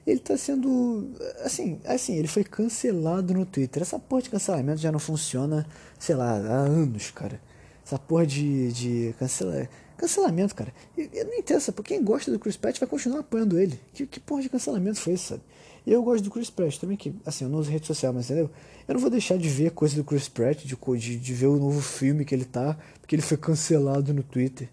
Ele 0.06 0.20
tá 0.20 0.36
sendo. 0.36 1.10
Assim, 1.44 1.80
assim, 1.84 2.14
ele 2.14 2.28
foi 2.28 2.44
cancelado 2.44 3.34
no 3.34 3.44
Twitter. 3.44 3.82
Essa 3.82 3.98
porra 3.98 4.22
de 4.22 4.30
cancelamento 4.30 4.80
já 4.80 4.92
não 4.92 5.00
funciona, 5.00 5.66
sei 5.98 6.14
lá, 6.14 6.30
há 6.30 6.60
anos, 6.60 7.10
cara. 7.10 7.40
Essa 7.84 7.98
porra 7.98 8.24
de, 8.24 8.72
de 8.72 9.14
cancela, 9.18 9.68
cancelamento, 9.96 10.54
cara. 10.54 10.72
Eu, 10.96 11.26
não 11.26 11.34
entendo, 11.34 11.60
sabe? 11.60 11.82
Quem 11.82 12.04
gosta 12.04 12.30
do 12.30 12.38
Chris 12.38 12.56
Pratt 12.56 12.78
vai 12.78 12.88
continuar 12.88 13.18
apoiando 13.18 13.58
ele. 13.58 13.78
Que, 13.92 14.06
que 14.06 14.20
porra 14.20 14.42
de 14.42 14.48
cancelamento 14.48 15.00
foi 15.00 15.14
isso, 15.14 15.30
sabe? 15.30 15.42
E 15.84 15.92
eu 15.92 16.02
gosto 16.04 16.22
do 16.22 16.30
Chris 16.30 16.50
Pratt 16.50 16.78
também, 16.78 16.96
que, 16.96 17.12
assim, 17.26 17.44
eu 17.44 17.50
não 17.50 17.58
uso 17.58 17.70
rede 17.70 17.86
social, 17.86 18.12
mas 18.12 18.26
entendeu? 18.26 18.48
Eu 18.86 18.94
não 18.94 19.00
vou 19.00 19.10
deixar 19.10 19.36
de 19.36 19.48
ver 19.48 19.72
coisa 19.72 19.96
do 19.96 20.04
Chris 20.04 20.28
Pratt, 20.28 20.64
de, 20.64 20.76
de, 20.76 21.16
de 21.16 21.34
ver 21.34 21.46
o 21.46 21.56
novo 21.56 21.80
filme 21.80 22.24
que 22.24 22.32
ele 22.32 22.44
tá, 22.44 22.76
porque 23.00 23.16
ele 23.16 23.22
foi 23.22 23.36
cancelado 23.36 24.14
no 24.14 24.22
Twitter. 24.22 24.68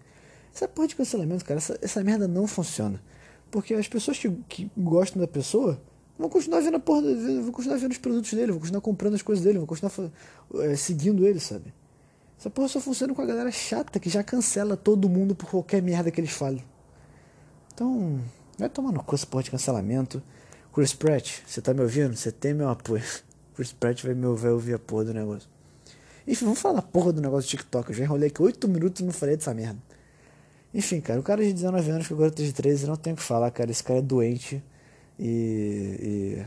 Essa 0.58 0.66
porra 0.66 0.88
de 0.88 0.96
cancelamento, 0.96 1.44
cara, 1.44 1.58
essa, 1.58 1.78
essa 1.80 2.02
merda 2.02 2.26
não 2.26 2.44
funciona. 2.48 3.00
Porque 3.48 3.74
as 3.74 3.86
pessoas 3.86 4.18
que, 4.18 4.28
que 4.48 4.68
gostam 4.76 5.20
da 5.20 5.28
pessoa 5.28 5.80
vão 6.18 6.28
continuar 6.28 6.58
vendo 6.58 6.78
a 6.78 6.80
porra, 6.80 7.00
vão 7.00 7.52
continuar 7.52 7.76
vendo 7.76 7.92
os 7.92 7.98
produtos 7.98 8.32
dele, 8.32 8.50
vão 8.50 8.58
continuar 8.58 8.80
comprando 8.80 9.14
as 9.14 9.22
coisas 9.22 9.44
dele, 9.44 9.58
vão 9.58 9.68
continuar 9.68 9.92
é, 10.56 10.74
seguindo 10.74 11.24
ele, 11.24 11.38
sabe? 11.38 11.72
Essa 12.36 12.50
porra 12.50 12.66
só 12.66 12.80
funciona 12.80 13.14
com 13.14 13.22
a 13.22 13.24
galera 13.24 13.52
chata 13.52 14.00
que 14.00 14.10
já 14.10 14.24
cancela 14.24 14.76
todo 14.76 15.08
mundo 15.08 15.32
por 15.32 15.48
qualquer 15.48 15.80
merda 15.80 16.10
que 16.10 16.20
eles 16.20 16.32
falem. 16.32 16.64
Então, 17.72 18.20
vai 18.58 18.68
tomar 18.68 18.90
no 18.90 19.00
cu 19.04 19.16
porra 19.28 19.44
de 19.44 19.52
cancelamento. 19.52 20.20
Chris 20.74 20.92
Pratt, 20.92 21.38
você 21.46 21.62
tá 21.62 21.72
me 21.72 21.82
ouvindo? 21.82 22.16
Você 22.16 22.32
tem 22.32 22.52
meu 22.52 22.68
apoio. 22.68 23.04
Chris 23.54 23.72
Pratt 23.72 24.02
vai, 24.02 24.12
me, 24.12 24.26
vai 24.34 24.50
ouvir 24.50 24.74
a 24.74 24.78
porra 24.80 25.04
do 25.04 25.14
negócio. 25.14 25.48
Enfim, 26.26 26.46
vamos 26.46 26.58
falar 26.58 26.82
porra 26.82 27.12
do 27.12 27.20
negócio 27.20 27.48
do 27.48 27.50
TikTok. 27.50 27.90
Eu 27.90 27.94
já 27.94 28.02
enrolei 28.02 28.28
aqui 28.28 28.42
8 28.42 28.66
minutos 28.66 29.00
e 29.00 29.04
não 29.04 29.12
falei 29.12 29.36
dessa 29.36 29.54
merda. 29.54 29.87
Enfim, 30.72 31.00
cara, 31.00 31.18
o 31.18 31.22
cara 31.22 31.42
de 31.42 31.52
19 31.52 31.90
anos 31.90 32.08
com 32.08 32.16
garota 32.16 32.42
de 32.42 32.52
13, 32.52 32.86
não 32.86 32.96
tem 32.96 33.12
o 33.12 33.16
que 33.16 33.22
falar, 33.22 33.50
cara. 33.50 33.70
Esse 33.70 33.82
cara 33.82 34.00
é 34.00 34.02
doente. 34.02 34.62
E, 35.18 36.44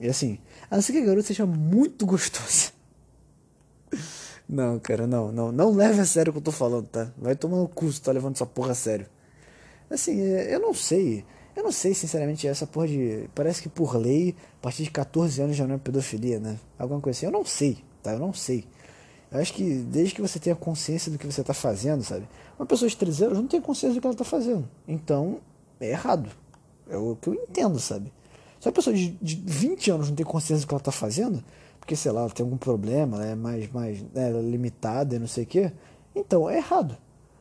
e, 0.00 0.06
e 0.06 0.08
assim, 0.08 0.38
a 0.70 0.76
não 0.76 0.82
ser 0.82 0.92
que 0.92 0.98
a 0.98 1.04
garota 1.04 1.26
seja 1.26 1.46
muito 1.46 2.06
gostosa. 2.06 2.72
Não, 4.52 4.80
cara, 4.80 5.06
não, 5.06 5.30
não. 5.30 5.52
Não 5.52 5.70
leve 5.72 6.00
a 6.00 6.04
sério 6.04 6.30
o 6.30 6.32
que 6.32 6.38
eu 6.38 6.42
tô 6.42 6.50
falando, 6.50 6.84
tá? 6.88 7.12
Vai 7.16 7.36
tomar 7.36 7.58
no 7.58 7.68
cu 7.68 7.92
se 7.92 8.02
tá 8.02 8.10
levando 8.10 8.34
essa 8.34 8.44
porra 8.44 8.72
a 8.72 8.74
sério. 8.74 9.06
Assim, 9.88 10.20
é, 10.20 10.52
eu 10.52 10.58
não 10.58 10.74
sei. 10.74 11.24
Eu 11.54 11.62
não 11.62 11.70
sei, 11.70 11.94
sinceramente, 11.94 12.48
essa 12.48 12.66
porra 12.66 12.88
de. 12.88 13.30
Parece 13.32 13.62
que 13.62 13.68
por 13.68 13.96
lei, 13.96 14.34
a 14.58 14.62
partir 14.62 14.82
de 14.82 14.90
14 14.90 15.40
anos 15.40 15.54
já 15.54 15.68
não 15.68 15.76
é 15.76 15.78
pedofilia, 15.78 16.40
né? 16.40 16.58
Alguma 16.76 17.00
coisa 17.00 17.16
assim. 17.16 17.26
Eu 17.26 17.32
não 17.32 17.44
sei, 17.44 17.78
tá? 18.02 18.12
Eu 18.12 18.18
não 18.18 18.32
sei. 18.32 18.66
Eu 19.30 19.40
acho 19.40 19.52
que 19.52 19.74
desde 19.82 20.14
que 20.14 20.20
você 20.20 20.38
tenha 20.38 20.56
consciência 20.56 21.10
do 21.10 21.18
que 21.18 21.26
você 21.26 21.40
está 21.40 21.54
fazendo, 21.54 22.02
sabe? 22.02 22.28
Uma 22.58 22.66
pessoa 22.66 22.88
de 22.88 22.96
13 22.96 23.24
anos 23.24 23.38
não 23.38 23.46
tem 23.46 23.60
consciência 23.60 23.94
do 23.94 24.00
que 24.00 24.06
ela 24.06 24.14
está 24.14 24.24
fazendo. 24.24 24.68
Então, 24.88 25.40
é 25.80 25.90
errado. 25.90 26.28
É 26.88 26.96
o 26.96 27.16
que 27.16 27.28
eu 27.28 27.34
entendo, 27.34 27.78
sabe? 27.78 28.12
Se 28.58 28.66
uma 28.66 28.72
pessoa 28.72 28.94
de, 28.94 29.10
de 29.22 29.36
20 29.36 29.90
anos 29.92 30.08
não 30.08 30.16
tem 30.16 30.26
consciência 30.26 30.66
do 30.66 30.68
que 30.68 30.74
ela 30.74 30.80
está 30.80 30.92
fazendo, 30.92 31.42
porque, 31.78 31.94
sei 31.94 32.10
lá, 32.10 32.22
ela 32.22 32.30
tem 32.30 32.44
algum 32.44 32.58
problema, 32.58 33.16
ela 33.16 33.26
é 33.26 33.34
mais, 33.34 33.70
mais 33.72 34.02
né, 34.12 34.30
é 34.30 34.42
limitada 34.42 35.14
e 35.14 35.18
não 35.18 35.28
sei 35.28 35.44
o 35.44 35.46
quê, 35.46 35.72
então 36.14 36.50
é 36.50 36.56
errado. 36.56 36.98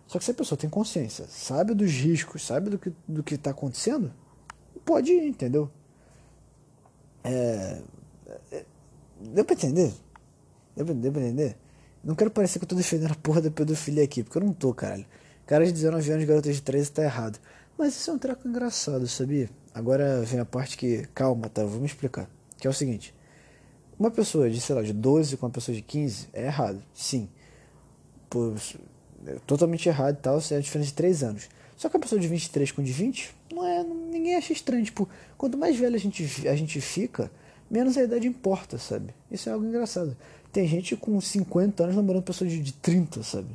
Só 0.07 0.17
que 0.17 0.25
se 0.25 0.31
a 0.31 0.33
pessoa 0.33 0.57
tem 0.57 0.69
consciência, 0.69 1.25
sabe 1.27 1.73
dos 1.73 1.91
riscos, 1.91 2.45
sabe 2.45 2.69
do 2.69 2.79
que 2.79 2.91
do 3.07 3.21
que 3.21 3.35
está 3.35 3.51
acontecendo, 3.51 4.11
pode 4.85 5.11
ir, 5.11 5.27
entendeu? 5.27 5.69
É, 7.23 7.81
é, 8.51 8.65
deu 9.21 9.45
pra 9.45 9.53
entender? 9.53 9.93
Deu 10.75 10.85
pra 10.85 11.21
entender? 11.21 11.57
Não 12.03 12.15
quero 12.15 12.31
parecer 12.31 12.59
que 12.59 12.65
eu 12.65 12.69
tô 12.69 12.75
defendendo 12.75 13.11
a 13.11 13.15
porra 13.15 13.41
da 13.41 13.51
pedofilia 13.51 14.03
aqui, 14.03 14.23
porque 14.23 14.37
eu 14.37 14.43
não 14.43 14.53
tô, 14.53 14.73
caralho. 14.73 15.05
Cara 15.45 15.65
de 15.65 15.71
19 15.71 16.11
anos, 16.11 16.25
garota 16.25 16.51
de 16.51 16.61
13 16.61 16.91
tá 16.91 17.03
errado. 17.03 17.39
Mas 17.77 17.95
isso 17.95 18.09
é 18.09 18.13
um 18.13 18.17
treco 18.17 18.47
engraçado, 18.47 19.07
sabia? 19.07 19.49
Agora 19.73 20.21
vem 20.21 20.39
a 20.39 20.45
parte 20.45 20.77
que. 20.77 21.07
Calma, 21.13 21.49
tá? 21.49 21.63
Me 21.63 21.85
explicar. 21.85 22.29
Que 22.57 22.67
é 22.67 22.69
o 22.69 22.73
seguinte. 22.73 23.13
Uma 23.97 24.11
pessoa 24.11 24.49
de, 24.49 24.61
sei 24.61 24.75
lá, 24.75 24.81
de 24.81 24.93
12 24.93 25.37
com 25.37 25.45
uma 25.45 25.51
pessoa 25.51 25.75
de 25.75 25.81
15 25.81 26.29
é 26.33 26.45
errado. 26.45 26.81
Sim. 26.93 27.29
Pô, 28.29 28.53
é 29.25 29.35
totalmente 29.45 29.89
errado 29.89 30.15
e 30.15 30.21
tal, 30.21 30.39
é 30.51 30.55
a 30.55 30.59
diferença 30.59 30.89
de 30.89 30.93
3 30.93 31.23
anos. 31.23 31.49
Só 31.75 31.89
que 31.89 31.97
a 31.97 31.99
pessoa 31.99 32.19
de 32.19 32.27
23 32.27 32.71
com 32.71 32.83
de 32.83 32.91
20, 32.91 33.33
não 33.53 33.65
é. 33.65 33.83
Ninguém 33.83 34.35
acha 34.35 34.53
estranho. 34.53 34.83
Tipo, 34.83 35.07
quanto 35.37 35.57
mais 35.57 35.77
velho 35.77 35.95
a 35.95 35.99
gente, 35.99 36.47
a 36.47 36.55
gente 36.55 36.79
fica, 36.81 37.31
menos 37.69 37.97
a 37.97 38.03
idade 38.03 38.27
importa, 38.27 38.77
sabe? 38.77 39.13
Isso 39.31 39.49
é 39.49 39.53
algo 39.53 39.65
engraçado. 39.65 40.15
Tem 40.51 40.67
gente 40.67 40.95
com 40.95 41.19
50 41.19 41.83
anos 41.83 41.95
namorando 41.95 42.23
pessoa 42.23 42.49
de, 42.49 42.59
de 42.59 42.73
30, 42.73 43.23
sabe? 43.23 43.49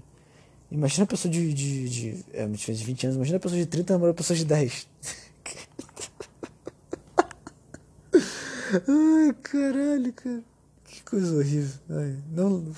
Imagina 0.71 1.05
a 1.05 1.07
pessoa 1.07 1.31
de, 1.33 1.53
de, 1.53 1.89
de, 1.89 2.25
é, 2.33 2.47
de 2.47 2.85
20 2.85 3.05
anos, 3.05 3.17
imagina 3.17 3.37
a 3.37 3.41
pessoa 3.41 3.61
de 3.61 3.67
30 3.67 3.93
namorando 3.93 4.17
pessoa 4.17 4.37
de 4.37 4.45
10. 4.45 4.89
Ai, 8.89 9.33
caralho, 9.43 10.13
cara. 10.13 10.43
Que 10.85 11.03
coisa 11.03 11.37
horrível. 11.37 11.79
Ai, 11.91 12.17
não. 12.33 12.73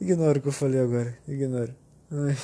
Ignora 0.00 0.38
o 0.38 0.42
que 0.42 0.48
eu 0.48 0.52
falei 0.52 0.80
agora. 0.80 1.18
Ignora. 1.26 1.74
Ai. 2.10 2.36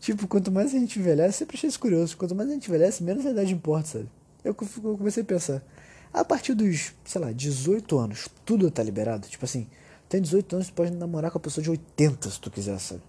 Tipo, 0.00 0.26
quanto 0.26 0.50
mais 0.50 0.74
a 0.74 0.78
gente 0.78 0.98
envelhece, 0.98 1.38
sempre 1.38 1.56
achei 1.56 1.68
isso 1.68 1.78
curioso. 1.78 2.16
Quanto 2.16 2.34
mais 2.34 2.48
a 2.48 2.52
gente 2.52 2.68
envelhece, 2.68 3.02
menos 3.02 3.24
a 3.26 3.30
idade 3.30 3.52
importa, 3.52 3.86
sabe? 3.86 4.08
Eu, 4.42 4.56
eu 4.82 4.96
comecei 4.96 5.22
a 5.22 5.26
pensar. 5.26 5.62
A 6.12 6.24
partir 6.24 6.54
dos, 6.54 6.92
sei 7.04 7.20
lá, 7.20 7.30
18 7.30 7.98
anos, 7.98 8.28
tudo 8.44 8.70
tá 8.70 8.82
liberado. 8.82 9.28
Tipo 9.28 9.44
assim, 9.44 9.68
tem 10.10 10.20
18 10.20 10.56
anos, 10.56 10.66
tu 10.66 10.74
pode 10.74 10.90
namorar 10.90 11.30
com 11.30 11.38
a 11.38 11.40
pessoa 11.40 11.62
de 11.62 11.70
80 11.70 12.28
se 12.28 12.40
tu 12.40 12.50
quiser, 12.50 12.80
sabe? 12.80 13.00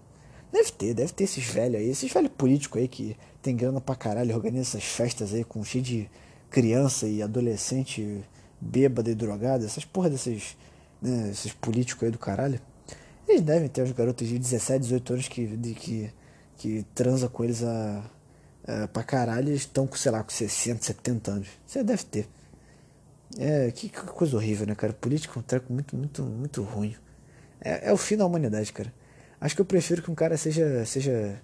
Deve 0.52 0.70
ter, 0.70 0.94
deve 0.94 1.12
ter 1.12 1.24
esses 1.24 1.44
velhos 1.44 1.80
aí, 1.80 1.90
esses 1.90 2.12
velhos 2.12 2.30
políticos 2.38 2.80
aí 2.80 2.86
que 2.86 3.16
tem 3.42 3.56
grana 3.56 3.80
pra 3.80 3.96
caralho, 3.96 4.32
organizam 4.32 4.78
essas 4.78 4.84
festas 4.84 5.34
aí 5.34 5.42
com 5.42 5.64
cheio 5.64 5.82
de 5.82 6.10
criança 6.48 7.08
e 7.08 7.20
adolescente 7.20 8.22
bêbada 8.60 9.10
e 9.10 9.16
drogada, 9.16 9.64
essas 9.64 9.84
porra 9.84 10.08
desses, 10.10 10.56
né, 11.00 11.30
esses 11.30 11.52
políticos 11.52 12.04
aí 12.04 12.10
do 12.12 12.18
caralho. 12.18 12.60
Eles 13.26 13.40
devem 13.40 13.68
ter 13.68 13.82
os 13.82 13.90
garotos 13.90 14.28
de 14.28 14.38
17, 14.38 14.82
18 14.82 15.12
anos 15.12 15.28
que, 15.28 15.44
de, 15.56 15.74
que, 15.74 16.12
que 16.56 16.86
transa 16.94 17.28
com 17.28 17.42
eles 17.42 17.64
a, 17.64 18.04
a, 18.64 18.86
pra 18.86 19.02
caralho 19.02 19.50
e 19.50 19.56
estão 19.56 19.88
com, 19.88 19.96
sei 19.96 20.12
lá, 20.12 20.22
com 20.22 20.30
60, 20.30 20.84
70 20.84 21.30
anos. 21.32 21.48
Você 21.66 21.82
deve 21.82 22.04
ter. 22.04 22.28
É, 23.38 23.70
que, 23.70 23.88
que, 23.88 24.00
coisa 24.00 24.36
horrível, 24.36 24.66
né, 24.66 24.74
cara? 24.74 24.92
Política 24.92 25.34
é 25.36 25.38
um 25.38 25.42
treco 25.42 25.72
muito, 25.72 25.96
muito, 25.96 26.22
muito 26.22 26.62
ruim. 26.62 26.94
É, 27.60 27.88
é 27.88 27.92
o 27.92 27.96
fim 27.96 28.16
da 28.16 28.26
humanidade, 28.26 28.72
cara. 28.72 28.92
Acho 29.40 29.54
que 29.54 29.60
eu 29.60 29.64
prefiro 29.64 30.02
que 30.02 30.10
um 30.10 30.14
cara 30.14 30.36
seja. 30.36 30.84
seja. 30.84 31.40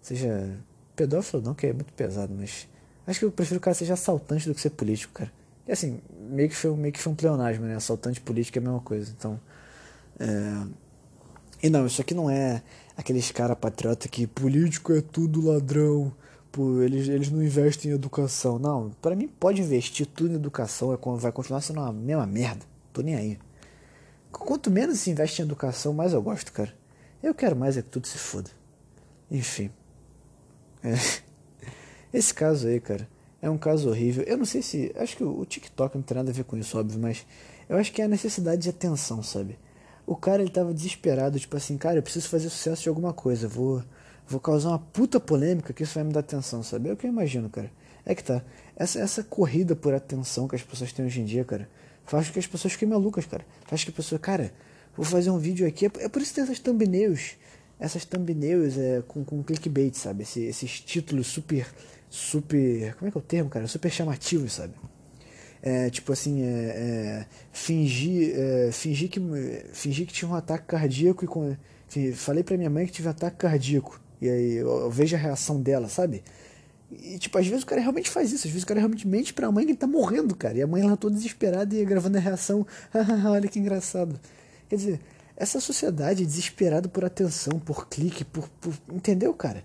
seja. 0.00 0.58
pedófilo 0.96 1.42
não, 1.42 1.54
que 1.54 1.66
é 1.66 1.72
muito 1.72 1.92
pesado, 1.92 2.34
mas. 2.36 2.68
Acho 3.06 3.18
que 3.18 3.24
eu 3.24 3.32
prefiro 3.32 3.58
que 3.58 3.64
o 3.64 3.64
cara 3.64 3.74
seja 3.74 3.94
assaltante 3.94 4.48
do 4.48 4.54
que 4.54 4.60
ser 4.60 4.70
político, 4.70 5.12
cara. 5.14 5.32
E 5.66 5.72
assim, 5.72 6.00
meio 6.28 6.48
que 6.48 6.56
foi, 6.56 6.74
meio 6.76 6.92
que 6.92 7.00
foi 7.00 7.12
um 7.12 7.16
pleonasmo, 7.16 7.64
né? 7.66 7.76
Assaltante 7.76 8.20
político 8.20 8.58
é 8.58 8.60
a 8.60 8.62
mesma 8.62 8.80
coisa. 8.80 9.12
Então. 9.16 9.40
É... 10.18 10.66
E 11.62 11.70
não, 11.70 11.86
isso 11.86 12.00
aqui 12.00 12.14
não 12.14 12.28
é 12.28 12.62
aqueles 12.96 13.30
cara 13.30 13.54
patriota 13.54 14.08
que 14.08 14.26
político 14.26 14.92
é 14.92 15.00
tudo 15.00 15.40
ladrão, 15.40 16.12
pô, 16.52 16.82
eles, 16.82 17.08
eles 17.08 17.30
não 17.30 17.42
investem 17.42 17.90
em 17.90 17.94
educação. 17.94 18.58
Não, 18.58 18.90
para 19.00 19.16
mim 19.16 19.26
pode 19.26 19.62
investir 19.62 20.06
tudo 20.06 20.32
em 20.32 20.36
educação, 20.36 20.92
é, 20.92 20.98
vai 21.16 21.32
continuar 21.32 21.62
sendo 21.62 21.80
uma 21.80 21.92
mesma 21.92 22.26
merda. 22.26 22.64
Tô 22.92 23.00
nem 23.00 23.16
aí. 23.16 23.38
Quanto 24.30 24.70
menos 24.70 24.98
se 25.00 25.10
investe 25.10 25.40
em 25.40 25.44
educação, 25.44 25.92
mais 25.94 26.12
eu 26.12 26.22
gosto, 26.22 26.52
cara. 26.52 26.72
Eu 27.22 27.34
quero 27.34 27.56
mais 27.56 27.76
é 27.76 27.82
que 27.82 27.88
tudo 27.88 28.06
se 28.06 28.18
foda. 28.18 28.50
Enfim. 29.30 29.70
É. 30.82 30.94
Esse 32.12 32.34
caso 32.34 32.68
aí, 32.68 32.78
cara, 32.78 33.08
é 33.40 33.48
um 33.48 33.56
caso 33.56 33.88
horrível. 33.88 34.22
Eu 34.24 34.36
não 34.36 34.44
sei 34.44 34.60
se. 34.60 34.92
Acho 34.96 35.16
que 35.16 35.24
o 35.24 35.44
TikTok 35.44 35.96
não 35.96 36.02
tem 36.02 36.16
nada 36.16 36.30
a 36.30 36.34
ver 36.34 36.44
com 36.44 36.56
isso, 36.56 36.78
óbvio, 36.78 36.98
mas 37.00 37.26
eu 37.68 37.78
acho 37.78 37.92
que 37.92 38.02
é 38.02 38.04
a 38.04 38.08
necessidade 38.08 38.62
de 38.62 38.70
atenção, 38.70 39.22
sabe? 39.22 39.58
O 40.06 40.16
cara 40.16 40.42
ele 40.42 40.50
tava 40.50 40.74
desesperado, 40.74 41.38
tipo 41.38 41.56
assim, 41.56 41.78
cara, 41.78 41.98
eu 41.98 42.02
preciso 42.02 42.28
fazer 42.28 42.50
sucesso 42.50 42.82
de 42.82 42.88
alguma 42.88 43.12
coisa, 43.12 43.48
vou 43.48 43.82
vou 44.32 44.40
causar 44.40 44.70
uma 44.70 44.78
puta 44.78 45.20
polêmica 45.20 45.72
que 45.72 45.82
isso 45.82 45.94
vai 45.94 46.04
me 46.04 46.12
dar 46.12 46.20
atenção, 46.20 46.62
sabe? 46.62 46.88
É 46.88 46.92
o 46.92 46.96
que 46.96 47.06
eu 47.06 47.10
imagino, 47.10 47.50
cara. 47.50 47.70
É 48.04 48.14
que 48.14 48.24
tá. 48.24 48.42
Essa, 48.74 48.98
essa 48.98 49.22
corrida 49.22 49.76
por 49.76 49.94
atenção 49.94 50.48
que 50.48 50.56
as 50.56 50.62
pessoas 50.62 50.92
têm 50.92 51.04
hoje 51.04 51.20
em 51.20 51.24
dia, 51.24 51.44
cara, 51.44 51.68
faz 52.04 52.26
com 52.26 52.32
que 52.32 52.38
as 52.38 52.46
pessoas 52.46 52.72
fiquem 52.72 52.88
malucas, 52.88 53.26
cara. 53.26 53.44
Faz 53.66 53.84
que 53.84 53.90
a 53.90 53.92
pessoa, 53.92 54.18
cara, 54.18 54.52
vou 54.96 55.04
fazer 55.04 55.30
um 55.30 55.38
vídeo 55.38 55.66
aqui. 55.66 55.86
É 55.86 56.08
por 56.08 56.22
isso 56.22 56.30
que 56.30 56.36
tem 56.36 56.44
essas 56.44 56.58
thumbnails. 56.58 57.36
Essas 57.78 58.04
thumbnails 58.04 58.78
é, 58.78 59.02
com, 59.06 59.22
com 59.22 59.42
clickbait, 59.42 59.94
sabe? 59.94 60.22
Esse, 60.22 60.40
esses 60.42 60.80
títulos 60.80 61.26
super. 61.26 61.66
Super. 62.08 62.94
Como 62.94 63.08
é 63.08 63.10
que 63.10 63.18
é 63.18 63.20
o 63.20 63.22
termo, 63.22 63.50
cara? 63.50 63.66
Super 63.68 63.90
chamativos, 63.90 64.54
sabe? 64.54 64.74
É, 65.62 65.90
tipo 65.90 66.12
assim, 66.12 66.42
é, 66.42 66.46
é, 66.46 67.26
fingir, 67.52 68.34
é, 68.34 68.72
fingir, 68.72 69.08
que, 69.08 69.20
fingir 69.72 70.06
que 70.06 70.12
tinha 70.12 70.28
um 70.28 70.34
ataque 70.34 70.66
cardíaco 70.66 71.24
e 71.24 71.28
com, 71.28 71.56
falei 72.14 72.42
pra 72.42 72.56
minha 72.56 72.68
mãe 72.68 72.84
que 72.84 72.92
tive 72.92 73.06
um 73.06 73.12
ataque 73.12 73.36
cardíaco. 73.36 74.00
E 74.22 74.30
aí 74.30 74.52
eu, 74.54 74.68
eu 74.68 74.90
vejo 74.90 75.16
a 75.16 75.18
reação 75.18 75.60
dela, 75.60 75.88
sabe? 75.88 76.22
E, 76.92 77.18
tipo, 77.18 77.36
às 77.36 77.44
vezes 77.44 77.64
o 77.64 77.66
cara 77.66 77.80
realmente 77.80 78.08
faz 78.08 78.30
isso. 78.30 78.46
Às 78.46 78.52
vezes 78.52 78.62
o 78.62 78.66
cara 78.66 78.78
realmente 78.78 79.04
mente 79.04 79.34
pra 79.34 79.50
mãe 79.50 79.64
que 79.64 79.72
ele 79.72 79.78
tá 79.78 79.86
morrendo, 79.88 80.36
cara. 80.36 80.56
E 80.56 80.62
a 80.62 80.66
mãe 80.66 80.80
lá 80.80 80.96
toda 80.96 81.16
desesperada 81.16 81.74
e 81.74 81.84
gravando 81.84 82.18
a 82.18 82.20
reação. 82.20 82.64
Olha 83.26 83.48
que 83.48 83.58
engraçado. 83.58 84.20
Quer 84.68 84.76
dizer, 84.76 85.00
essa 85.36 85.58
sociedade 85.58 86.24
desesperada 86.24 86.88
por 86.88 87.04
atenção, 87.04 87.58
por 87.58 87.88
clique, 87.88 88.24
por, 88.24 88.48
por. 88.60 88.72
Entendeu, 88.92 89.34
cara? 89.34 89.64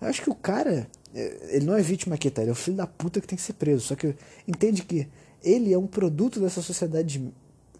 Eu 0.00 0.08
acho 0.08 0.22
que 0.22 0.30
o 0.30 0.34
cara. 0.34 0.88
É, 1.14 1.56
ele 1.56 1.66
não 1.66 1.76
é 1.76 1.82
vítima 1.82 2.14
aqui, 2.14 2.30
tá? 2.30 2.40
Ele 2.40 2.48
é 2.48 2.52
o 2.52 2.56
filho 2.56 2.78
da 2.78 2.86
puta 2.86 3.20
que 3.20 3.26
tem 3.26 3.36
que 3.36 3.42
ser 3.42 3.52
preso. 3.52 3.82
Só 3.82 3.94
que 3.94 4.14
entende 4.46 4.84
que 4.84 5.06
ele 5.44 5.70
é 5.70 5.78
um 5.78 5.86
produto 5.86 6.40
dessa 6.40 6.62
sociedade. 6.62 7.30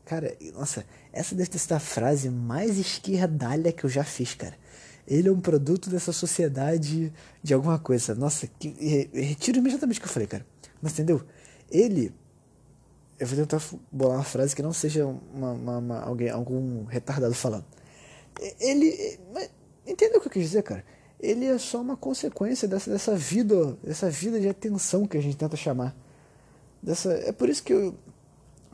Cara, 0.04 0.36
nossa, 0.52 0.84
essa 1.10 1.34
deve 1.34 1.48
ter 1.48 1.58
sido 1.58 1.72
a 1.72 1.80
frase 1.80 2.28
mais 2.28 2.76
esquerdalha 2.76 3.72
que 3.72 3.84
eu 3.84 3.88
já 3.88 4.04
fiz, 4.04 4.34
cara. 4.34 4.54
Ele 5.08 5.28
é 5.28 5.32
um 5.32 5.40
produto 5.40 5.88
dessa 5.88 6.12
sociedade 6.12 7.10
de 7.42 7.54
alguma 7.54 7.78
coisa. 7.78 8.14
Nossa, 8.14 8.46
que, 8.46 8.68
retiro 9.14 9.56
imediatamente 9.56 9.98
o 9.98 10.02
que 10.02 10.06
eu 10.06 10.12
falei, 10.12 10.28
cara. 10.28 10.46
Mas 10.82 10.92
entendeu? 10.92 11.22
Ele. 11.70 12.12
Eu 13.18 13.26
vou 13.26 13.36
tentar 13.38 13.60
bolar 13.90 14.18
uma 14.18 14.24
frase 14.24 14.54
que 14.54 14.62
não 14.62 14.72
seja 14.72 15.06
uma, 15.06 15.52
uma, 15.52 15.78
uma 15.78 16.00
alguém, 16.02 16.28
algum 16.28 16.84
retardado 16.84 17.34
falando. 17.34 17.64
Ele. 18.60 19.18
Entendeu 19.86 20.18
o 20.18 20.20
que 20.20 20.28
eu 20.28 20.32
quis 20.32 20.42
dizer, 20.42 20.62
cara? 20.62 20.84
Ele 21.18 21.46
é 21.46 21.56
só 21.56 21.80
uma 21.80 21.96
consequência 21.96 22.68
dessa, 22.68 22.90
dessa 22.90 23.16
vida, 23.16 23.78
dessa 23.82 24.10
vida 24.10 24.38
de 24.38 24.48
atenção 24.48 25.06
que 25.06 25.16
a 25.16 25.22
gente 25.22 25.38
tenta 25.38 25.56
chamar. 25.56 25.96
Dessa, 26.82 27.14
é 27.14 27.32
por 27.32 27.48
isso 27.48 27.62
que 27.62 27.72
eu, 27.72 27.98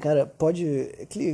Cara, 0.01 0.27
pode. 0.27 0.65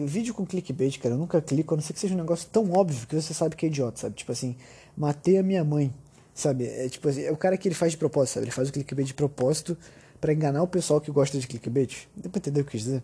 Vídeo 0.07 0.35
com 0.35 0.45
clickbait, 0.45 0.99
cara, 0.99 1.15
eu 1.15 1.19
nunca 1.19 1.41
clico, 1.41 1.75
a 1.75 1.77
não 1.77 1.83
ser 1.83 1.93
que 1.93 2.01
seja 2.01 2.15
um 2.15 2.19
negócio 2.19 2.49
tão 2.51 2.71
óbvio 2.73 3.07
que 3.07 3.15
você 3.15 3.33
sabe 3.33 3.57
que 3.57 3.67
é 3.67 3.69
idiota, 3.69 3.99
sabe? 4.01 4.15
Tipo 4.15 4.33
assim, 4.33 4.57
matei 4.97 5.39
a 5.39 5.43
minha 5.43 5.65
mãe, 5.65 5.93
sabe? 6.35 6.67
É 6.67 6.89
tipo 6.89 7.09
assim, 7.09 7.23
é 7.23 7.33
o 7.33 7.37
cara 7.37 7.57
que 7.57 7.67
ele 7.67 7.75
faz 7.75 7.93
de 7.93 7.99
propósito, 7.99 8.35
sabe? 8.35 8.45
Ele 8.45 8.53
faz 8.53 8.69
o 8.69 8.73
clickbait 8.73 9.07
de 9.07 9.15
propósito 9.15 9.77
para 10.21 10.33
enganar 10.33 10.63
o 10.63 10.69
pessoal 10.69 11.01
que 11.01 11.11
gosta 11.11 11.39
de 11.39 11.47
clickbait. 11.47 12.07
Deu 12.15 12.31
pra 12.31 12.39
entender 12.39 12.61
o 12.61 12.65
que 12.65 12.69
eu 12.69 12.73
quis 12.73 12.83
dizer? 12.83 13.03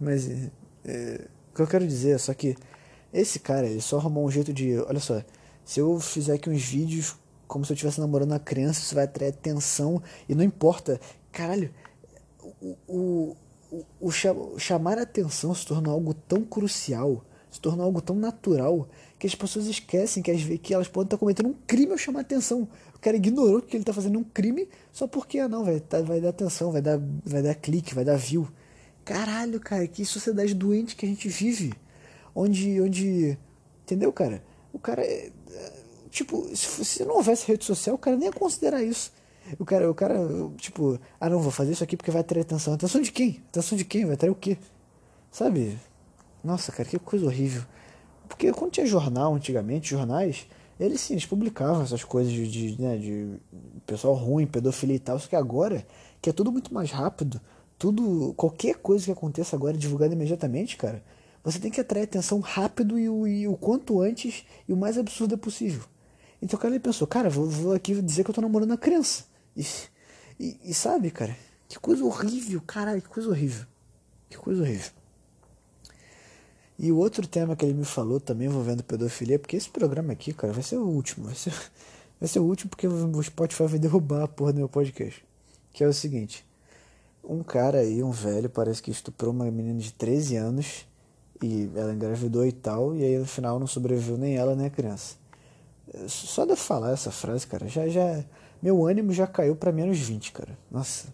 Mas, 0.00 0.28
é, 0.28 0.50
é, 0.86 1.26
o 1.52 1.54
que 1.54 1.62
eu 1.62 1.66
quero 1.66 1.86
dizer 1.86 2.12
é 2.12 2.18
só 2.18 2.32
que 2.32 2.56
esse 3.12 3.38
cara, 3.38 3.66
ele 3.66 3.80
só 3.80 3.98
arrumou 3.98 4.26
um 4.26 4.30
jeito 4.30 4.52
de. 4.52 4.78
Olha 4.80 5.00
só, 5.00 5.22
se 5.64 5.80
eu 5.80 6.00
fizer 6.00 6.34
aqui 6.34 6.48
uns 6.48 6.62
vídeos 6.62 7.16
como 7.46 7.64
se 7.64 7.72
eu 7.72 7.74
estivesse 7.74 8.00
namorando 8.00 8.32
uma 8.32 8.38
criança, 8.38 8.80
isso 8.80 8.94
vai 8.94 9.04
atrair 9.04 9.30
atenção 9.30 10.02
e 10.28 10.34
não 10.34 10.44
importa. 10.44 11.00
Caralho, 11.32 11.72
o, 12.60 12.76
o 12.86 13.36
o, 13.70 13.84
o, 14.00 14.58
chamar 14.58 14.98
a 14.98 15.02
atenção 15.02 15.54
se 15.54 15.66
tornou 15.66 15.92
algo 15.92 16.14
tão 16.14 16.42
crucial, 16.42 17.24
se 17.50 17.60
tornou 17.60 17.84
algo 17.84 18.00
tão 18.00 18.16
natural, 18.16 18.88
que 19.18 19.26
as 19.26 19.34
pessoas 19.34 19.66
esquecem 19.66 20.22
que, 20.22 20.30
as, 20.30 20.42
que 20.60 20.72
elas 20.72 20.88
podem 20.88 21.06
estar 21.06 21.18
cometendo 21.18 21.48
um 21.48 21.54
crime 21.66 21.92
ao 21.92 21.98
chamar 21.98 22.20
atenção. 22.20 22.68
O 22.94 22.98
cara 22.98 23.16
ignorou 23.16 23.60
que 23.62 23.76
ele 23.76 23.82
está 23.82 23.92
fazendo 23.92 24.18
um 24.18 24.24
crime 24.24 24.68
só 24.92 25.06
porque, 25.06 25.38
ah, 25.38 25.48
não, 25.48 25.64
vai, 25.64 25.80
tá, 25.80 26.00
vai 26.00 26.20
dar 26.20 26.30
atenção, 26.30 26.72
vai 26.72 26.82
dar, 26.82 27.00
vai 27.24 27.42
dar 27.42 27.54
clique, 27.54 27.94
vai 27.94 28.04
dar 28.04 28.16
view. 28.16 28.48
Caralho, 29.04 29.58
cara, 29.60 29.86
que 29.86 30.04
sociedade 30.04 30.54
doente 30.54 30.94
que 30.94 31.06
a 31.06 31.08
gente 31.08 31.28
vive. 31.28 31.72
Onde, 32.34 32.80
onde. 32.80 33.38
Entendeu, 33.82 34.12
cara? 34.12 34.42
O 34.72 34.78
cara. 34.78 35.02
É, 35.02 35.30
é 35.50 35.72
tipo, 36.10 36.48
se, 36.54 36.84
se 36.84 37.04
não 37.04 37.16
houvesse 37.16 37.46
rede 37.46 37.64
social, 37.64 37.96
o 37.96 37.98
cara 37.98 38.16
nem 38.16 38.26
ia 38.26 38.32
considerar 38.32 38.82
isso. 38.82 39.12
O 39.58 39.64
cara, 39.64 39.90
o 39.90 39.94
cara, 39.94 40.16
tipo, 40.56 40.98
ah 41.20 41.28
não, 41.28 41.40
vou 41.40 41.50
fazer 41.50 41.72
isso 41.72 41.84
aqui 41.84 41.96
porque 41.96 42.10
vai 42.10 42.20
atrair 42.20 42.42
atenção. 42.42 42.74
Atenção 42.74 43.00
de 43.00 43.12
quem? 43.12 43.42
Atenção 43.48 43.78
de 43.78 43.84
quem? 43.84 44.04
Vai 44.04 44.14
atrair 44.14 44.30
o 44.30 44.34
quê? 44.34 44.58
Sabe? 45.30 45.78
Nossa, 46.42 46.72
cara, 46.72 46.88
que 46.88 46.98
coisa 46.98 47.26
horrível. 47.26 47.62
Porque 48.28 48.52
quando 48.52 48.72
tinha 48.72 48.86
jornal 48.86 49.34
antigamente, 49.34 49.90
jornais, 49.90 50.46
eles 50.78 51.00
sim, 51.00 51.14
eles 51.14 51.26
publicavam 51.26 51.82
essas 51.82 52.04
coisas 52.04 52.32
de, 52.32 52.46
de, 52.46 52.80
né, 52.80 52.96
de 52.96 53.38
pessoal 53.86 54.14
ruim, 54.14 54.46
pedofilia 54.46 54.96
e 54.96 55.00
tal. 55.00 55.18
Só 55.18 55.28
que 55.28 55.36
agora, 55.36 55.86
que 56.20 56.30
é 56.30 56.32
tudo 56.32 56.52
muito 56.52 56.72
mais 56.72 56.90
rápido, 56.90 57.40
tudo, 57.78 58.34
qualquer 58.34 58.76
coisa 58.76 59.04
que 59.04 59.12
aconteça 59.12 59.56
agora 59.56 59.76
é 59.76 59.78
divulgada 59.78 60.14
imediatamente, 60.14 60.76
cara, 60.76 61.02
você 61.42 61.58
tem 61.58 61.70
que 61.70 61.80
atrair 61.80 62.04
atenção 62.04 62.40
rápido 62.40 62.98
e 62.98 63.08
o, 63.08 63.26
e 63.26 63.48
o 63.48 63.56
quanto 63.56 64.00
antes 64.00 64.44
e 64.68 64.72
o 64.72 64.76
mais 64.76 64.98
absurdo 64.98 65.38
possível. 65.38 65.82
Então 66.42 66.56
o 66.58 66.60
cara 66.60 66.74
ele 66.74 66.80
pensou, 66.80 67.06
cara, 67.06 67.30
vou, 67.30 67.48
vou 67.48 67.74
aqui 67.74 68.00
dizer 68.00 68.24
que 68.24 68.30
eu 68.30 68.34
tô 68.34 68.40
namorando 68.40 68.70
uma 68.70 68.78
criança. 68.78 69.24
E, 69.58 69.66
e, 70.38 70.60
e, 70.70 70.74
sabe, 70.74 71.10
cara, 71.10 71.36
que 71.68 71.80
coisa 71.80 72.04
horrível, 72.04 72.62
caralho, 72.64 73.02
que 73.02 73.08
coisa 73.08 73.28
horrível. 73.28 73.66
Que 74.30 74.36
coisa 74.36 74.62
horrível. 74.62 74.92
E 76.78 76.92
o 76.92 76.96
outro 76.96 77.26
tema 77.26 77.56
que 77.56 77.64
ele 77.64 77.74
me 77.74 77.84
falou 77.84 78.20
também 78.20 78.46
envolvendo 78.46 78.84
pedofilia, 78.84 79.36
porque 79.36 79.56
esse 79.56 79.68
programa 79.68 80.12
aqui, 80.12 80.32
cara, 80.32 80.52
vai 80.52 80.62
ser 80.62 80.76
o 80.76 80.86
último. 80.86 81.26
Vai 81.26 81.34
ser, 81.34 81.52
vai 82.20 82.28
ser 82.28 82.38
o 82.38 82.44
último 82.44 82.70
porque 82.70 82.86
o 82.86 83.22
Spotify 83.22 83.66
vai 83.66 83.78
derrubar 83.80 84.22
a 84.22 84.28
porra 84.28 84.52
do 84.52 84.58
meu 84.58 84.68
podcast. 84.68 85.24
Que 85.72 85.82
é 85.82 85.88
o 85.88 85.92
seguinte. 85.92 86.46
um 87.24 87.42
cara 87.42 87.80
aí, 87.80 88.00
um 88.02 88.12
velho, 88.12 88.48
parece 88.48 88.80
que 88.80 88.92
estuprou 88.92 89.32
uma 89.32 89.50
menina 89.50 89.80
de 89.80 89.92
13 89.92 90.36
anos 90.36 90.86
e 91.42 91.68
ela 91.74 91.92
engravidou 91.92 92.46
e 92.46 92.52
tal, 92.52 92.94
e 92.94 93.04
aí 93.04 93.18
no 93.18 93.26
final 93.26 93.58
não 93.58 93.66
sobreviveu 93.66 94.16
nem 94.16 94.36
ela 94.36 94.54
nem 94.54 94.66
a 94.66 94.70
criança. 94.70 95.16
Só 96.08 96.44
de 96.44 96.54
falar 96.56 96.92
essa 96.92 97.10
frase, 97.10 97.46
cara, 97.46 97.66
já 97.68 97.88
já 97.88 98.24
meu 98.62 98.86
ânimo 98.86 99.12
já 99.12 99.26
caiu 99.26 99.56
para 99.56 99.72
menos 99.72 99.98
20, 99.98 100.32
cara. 100.32 100.58
Nossa. 100.70 101.08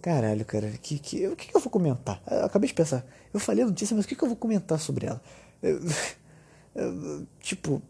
Caralho, 0.00 0.44
cara, 0.44 0.70
que, 0.80 0.98
que, 0.98 1.26
o 1.26 1.36
que, 1.36 1.48
que 1.48 1.56
eu 1.56 1.60
vou 1.60 1.70
comentar? 1.70 2.22
Eu 2.30 2.44
acabei 2.44 2.68
de 2.68 2.74
pensar. 2.74 3.04
Eu 3.34 3.40
falei 3.40 3.64
a 3.64 3.66
notícia, 3.66 3.96
mas 3.96 4.04
o 4.04 4.08
que, 4.08 4.14
que 4.14 4.22
eu 4.22 4.28
vou 4.28 4.36
comentar 4.36 4.78
sobre 4.78 5.06
ela? 5.06 5.20
Tipo. 7.40 7.82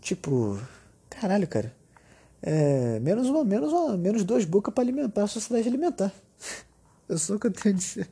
Tipo. 0.00 0.58
Caralho, 1.10 1.46
cara. 1.46 1.74
É, 2.42 2.98
menos 3.00 3.28
uma, 3.28 3.44
menos 3.44 3.70
uma, 3.70 3.96
menos 3.98 4.24
duas 4.24 4.46
bocas 4.46 4.72
para 4.72 4.82
alimentar 4.82 5.24
a 5.24 5.26
sociedade 5.26 5.68
alimentar. 5.68 6.12
Eu 7.08 7.18
sou 7.18 7.36
o 7.36 7.40
que 7.40 7.48
eu 7.48 7.50
tenho 7.50 7.74
a 7.74 7.78
dizer. 7.78 8.08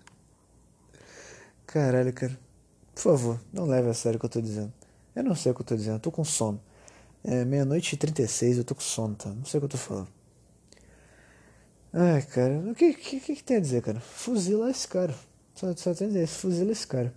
Caralho, 1.65 2.13
cara. 2.13 2.37
Por 2.93 3.01
favor, 3.01 3.41
não 3.53 3.65
leve 3.65 3.89
a 3.89 3.95
sério 3.95 4.17
o 4.17 4.21
que 4.21 4.27
eu 4.27 4.31
tô 4.31 4.41
dizendo. 4.41 4.73
Eu 5.15 5.23
não 5.23 5.37
sei 5.37 5.53
o 5.53 5.55
que 5.55 5.61
eu 5.61 5.65
tô 5.65 5.77
dizendo, 5.77 5.95
eu 5.95 6.01
tô 6.01 6.11
com 6.11 6.25
sono. 6.25 6.61
É 7.25 7.45
meia-noite 7.45 7.95
e 7.95 7.99
36, 7.99 8.59
eu 8.59 8.65
tô 8.65 8.75
com 8.75 8.81
sono, 8.81 9.15
tá? 9.15 9.29
Não 9.29 9.45
sei 9.45 9.59
o 9.59 9.61
que 9.61 9.65
eu 9.67 9.71
tô 9.71 9.79
falando. 9.79 10.09
Ai, 11.93 12.23
cara, 12.23 12.59
o 12.71 12.75
que, 12.75 12.95
que, 12.95 13.21
que, 13.21 13.43
tem 13.43 13.57
a 13.57 13.61
dizer, 13.61 13.83
cara? 13.83 14.01
Fuzila 14.01 14.71
esse 14.71 14.87
cara. 14.87 15.15
Só, 15.55 15.75
só 15.75 15.95
tem 15.95 16.07
a 16.07 16.11
dizer, 16.11 16.27
fuzila 16.27 16.71
esse 16.71 16.87
cara. 16.87 17.13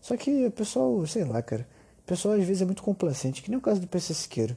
Só 0.00 0.16
que 0.16 0.46
o 0.46 0.50
pessoal, 0.50 1.06
sei 1.06 1.24
lá, 1.24 1.42
cara. 1.42 1.66
O 2.00 2.06
pessoal 2.06 2.34
às 2.34 2.44
vezes 2.44 2.62
é 2.62 2.64
muito 2.64 2.82
complacente, 2.82 3.42
que 3.42 3.50
nem 3.50 3.58
o 3.58 3.62
caso 3.62 3.80
do 3.80 3.88
PC 3.88 4.14
Siqueira. 4.14 4.56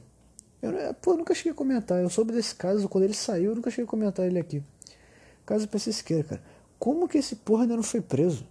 Eu, 0.62 0.94
pô, 0.94 1.12
eu 1.12 1.16
nunca 1.16 1.34
cheguei 1.34 1.52
a 1.52 1.54
comentar. 1.54 2.00
Eu 2.00 2.10
soube 2.10 2.32
desse 2.32 2.54
caso 2.54 2.88
quando 2.88 3.04
ele 3.04 3.14
saiu, 3.14 3.50
eu 3.50 3.56
nunca 3.56 3.70
cheguei 3.70 3.84
a 3.84 3.88
comentar 3.88 4.26
ele 4.26 4.38
aqui. 4.38 4.62
Caso 5.44 5.66
do 5.66 5.70
PC 5.70 5.92
Siqueira, 5.92 6.22
cara. 6.22 6.42
Como 6.78 7.08
que 7.08 7.18
esse 7.18 7.36
porra 7.36 7.62
ainda 7.62 7.76
não 7.76 7.82
foi 7.82 8.00
preso? 8.00 8.46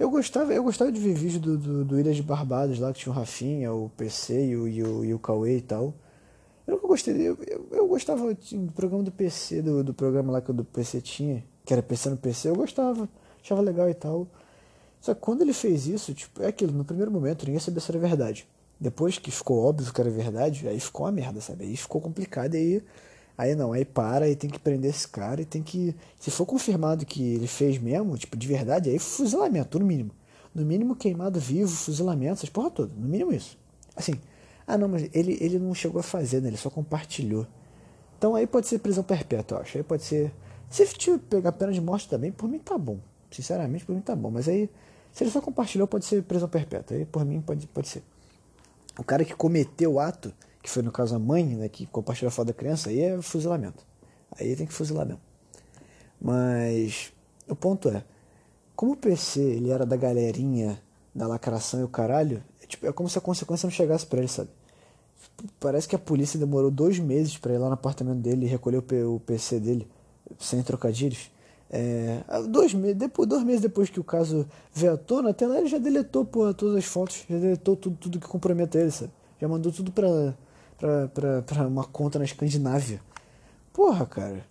Eu 0.00 0.08
gostava, 0.08 0.54
eu 0.54 0.62
gostava 0.62 0.90
de 0.90 0.98
ver 0.98 1.12
vídeo 1.12 1.38
do, 1.38 1.58
do, 1.58 1.84
do 1.84 2.00
Ilha 2.00 2.14
de 2.14 2.22
Barbados 2.22 2.78
lá, 2.78 2.90
que 2.90 3.00
tinha 3.00 3.12
o 3.12 3.14
Rafinha, 3.14 3.70
o 3.70 3.90
PC 3.90 4.46
e 4.46 4.56
o, 4.56 4.66
e 4.66 4.82
o, 4.82 5.04
e 5.04 5.12
o 5.12 5.18
Cauê 5.18 5.58
e 5.58 5.60
tal. 5.60 5.92
Eu 6.66 6.76
nunca 6.76 6.86
gostei, 6.86 7.14
eu, 7.16 7.36
eu, 7.46 7.68
eu 7.70 7.86
gostava 7.86 8.32
do 8.32 8.72
programa 8.72 9.04
do 9.04 9.12
PC, 9.12 9.60
do, 9.60 9.84
do 9.84 9.92
programa 9.92 10.32
lá 10.32 10.40
que 10.40 10.50
o 10.50 10.64
PC 10.64 11.02
tinha, 11.02 11.44
que 11.66 11.74
era 11.74 11.82
PC 11.82 12.08
no 12.08 12.16
PC, 12.16 12.48
eu 12.48 12.56
gostava, 12.56 13.06
achava 13.44 13.60
legal 13.60 13.90
e 13.90 13.94
tal. 13.94 14.26
Só 15.02 15.12
que 15.12 15.20
quando 15.20 15.42
ele 15.42 15.52
fez 15.52 15.86
isso, 15.86 16.14
tipo, 16.14 16.42
é 16.42 16.46
aquilo, 16.46 16.72
no 16.72 16.84
primeiro 16.84 17.10
momento 17.10 17.44
ninguém 17.44 17.60
sabia 17.60 17.80
se 17.82 17.90
era 17.90 17.98
verdade. 17.98 18.48
Depois 18.80 19.18
que 19.18 19.30
ficou 19.30 19.62
óbvio 19.62 19.92
que 19.92 20.00
era 20.00 20.08
verdade, 20.08 20.66
aí 20.66 20.80
ficou 20.80 21.04
uma 21.04 21.12
merda, 21.12 21.42
sabe? 21.42 21.64
Aí 21.64 21.76
ficou 21.76 22.00
complicado 22.00 22.54
e 22.54 22.56
aí, 22.56 22.82
aí 23.40 23.54
não, 23.54 23.72
aí 23.72 23.86
para 23.86 24.28
e 24.28 24.36
tem 24.36 24.50
que 24.50 24.58
prender 24.58 24.90
esse 24.90 25.08
cara 25.08 25.40
e 25.40 25.46
tem 25.46 25.62
que. 25.62 25.96
Se 26.18 26.30
for 26.30 26.44
confirmado 26.44 27.06
que 27.06 27.34
ele 27.34 27.46
fez 27.46 27.78
mesmo, 27.78 28.18
tipo, 28.18 28.36
de 28.36 28.46
verdade, 28.46 28.90
aí 28.90 28.98
fuzilamento, 28.98 29.78
no 29.78 29.86
mínimo. 29.86 30.10
No 30.54 30.62
mínimo 30.62 30.94
queimado 30.94 31.40
vivo, 31.40 31.70
fuzilamento, 31.70 32.34
essas 32.34 32.50
porra 32.50 32.70
toda. 32.70 32.92
No 32.94 33.08
mínimo 33.08 33.32
isso. 33.32 33.56
Assim, 33.96 34.12
ah 34.66 34.76
não, 34.76 34.88
mas 34.88 35.08
ele, 35.14 35.38
ele 35.40 35.58
não 35.58 35.74
chegou 35.74 36.00
a 36.00 36.02
fazer, 36.02 36.42
né? 36.42 36.48
Ele 36.48 36.56
só 36.58 36.68
compartilhou. 36.68 37.46
Então 38.18 38.34
aí 38.34 38.46
pode 38.46 38.66
ser 38.66 38.78
prisão 38.78 39.02
perpétua, 39.02 39.58
eu 39.58 39.62
acho. 39.62 39.78
Aí 39.78 39.84
pode 39.84 40.02
ser. 40.02 40.32
Se 40.68 40.82
ele 40.82 41.18
pegar 41.18 41.52
pena 41.52 41.72
de 41.72 41.80
morte 41.80 42.08
também, 42.08 42.30
por 42.30 42.46
mim 42.46 42.58
tá 42.58 42.76
bom. 42.76 42.98
Sinceramente, 43.30 43.86
por 43.86 43.94
mim 43.94 44.02
tá 44.02 44.14
bom. 44.14 44.30
Mas 44.30 44.48
aí, 44.48 44.68
se 45.12 45.24
ele 45.24 45.30
só 45.30 45.40
compartilhou, 45.40 45.88
pode 45.88 46.04
ser 46.04 46.22
prisão 46.24 46.48
perpétua. 46.48 46.96
Aí 46.96 47.06
por 47.06 47.24
mim 47.24 47.40
pode, 47.40 47.66
pode 47.68 47.88
ser. 47.88 48.02
O 48.98 49.02
cara 49.02 49.24
que 49.24 49.34
cometeu 49.34 49.94
o 49.94 50.00
ato, 50.00 50.34
que 50.62 50.70
foi 50.70 50.82
no 50.82 50.92
caso 50.92 51.14
a 51.14 51.18
mãe, 51.18 51.44
né, 51.44 51.68
que 51.68 51.86
compartilhou 51.86 52.28
a 52.28 52.32
foto 52.32 52.48
da 52.48 52.52
criança, 52.52 52.90
aí 52.90 53.00
é 53.00 53.20
fuzilamento. 53.22 53.84
Aí 54.38 54.54
tem 54.54 54.66
que 54.66 54.72
fuzilar 54.72 55.06
mesmo. 55.06 55.20
Mas 56.20 57.12
o 57.48 57.56
ponto 57.56 57.88
é, 57.88 58.04
como 58.76 58.92
o 58.92 58.96
PC 58.96 59.40
ele 59.40 59.70
era 59.70 59.86
da 59.86 59.96
galerinha 59.96 60.80
da 61.14 61.26
lacração 61.26 61.80
e 61.80 61.84
o 61.84 61.88
caralho, 61.88 62.42
é, 62.62 62.66
tipo, 62.66 62.86
é 62.86 62.92
como 62.92 63.08
se 63.08 63.18
a 63.18 63.20
consequência 63.20 63.66
não 63.66 63.72
chegasse 63.72 64.06
para 64.06 64.20
ele, 64.20 64.28
sabe? 64.28 64.50
Parece 65.58 65.88
que 65.88 65.96
a 65.96 65.98
polícia 65.98 66.38
demorou 66.38 66.70
dois 66.70 66.98
meses 66.98 67.36
para 67.36 67.52
ir 67.52 67.58
lá 67.58 67.66
no 67.68 67.74
apartamento 67.74 68.20
dele 68.20 68.46
e 68.46 68.48
recolher 68.48 68.78
o 68.78 69.20
PC 69.20 69.58
dele, 69.60 69.88
sem 70.38 70.62
trocadilhos. 70.62 71.30
É, 71.72 72.22
dois, 72.48 72.74
meses, 72.74 72.96
depois, 72.96 73.28
dois 73.28 73.44
meses 73.44 73.60
depois 73.60 73.88
que 73.88 74.00
o 74.00 74.04
caso 74.04 74.46
veio 74.74 74.94
à 74.94 74.96
tona, 74.96 75.30
até 75.30 75.46
lá 75.46 75.58
ele 75.58 75.68
já 75.68 75.78
deletou 75.78 76.24
porra, 76.24 76.52
todas 76.52 76.76
as 76.76 76.84
fotos, 76.84 77.24
já 77.28 77.38
deletou 77.38 77.76
tudo, 77.76 77.96
tudo 77.96 78.18
que 78.18 78.26
compromete 78.26 78.76
ele, 78.76 78.90
sabe? 78.90 79.12
Já 79.40 79.46
mandou 79.46 79.70
tudo 79.70 79.92
pra, 79.92 80.34
pra, 80.80 81.08
pra, 81.08 81.42
pra 81.42 81.68
uma 81.68 81.84
conta 81.84 82.18
na 82.18 82.24
Escandinávia. 82.24 83.00
Porra, 83.72 84.06
cara. 84.06 84.44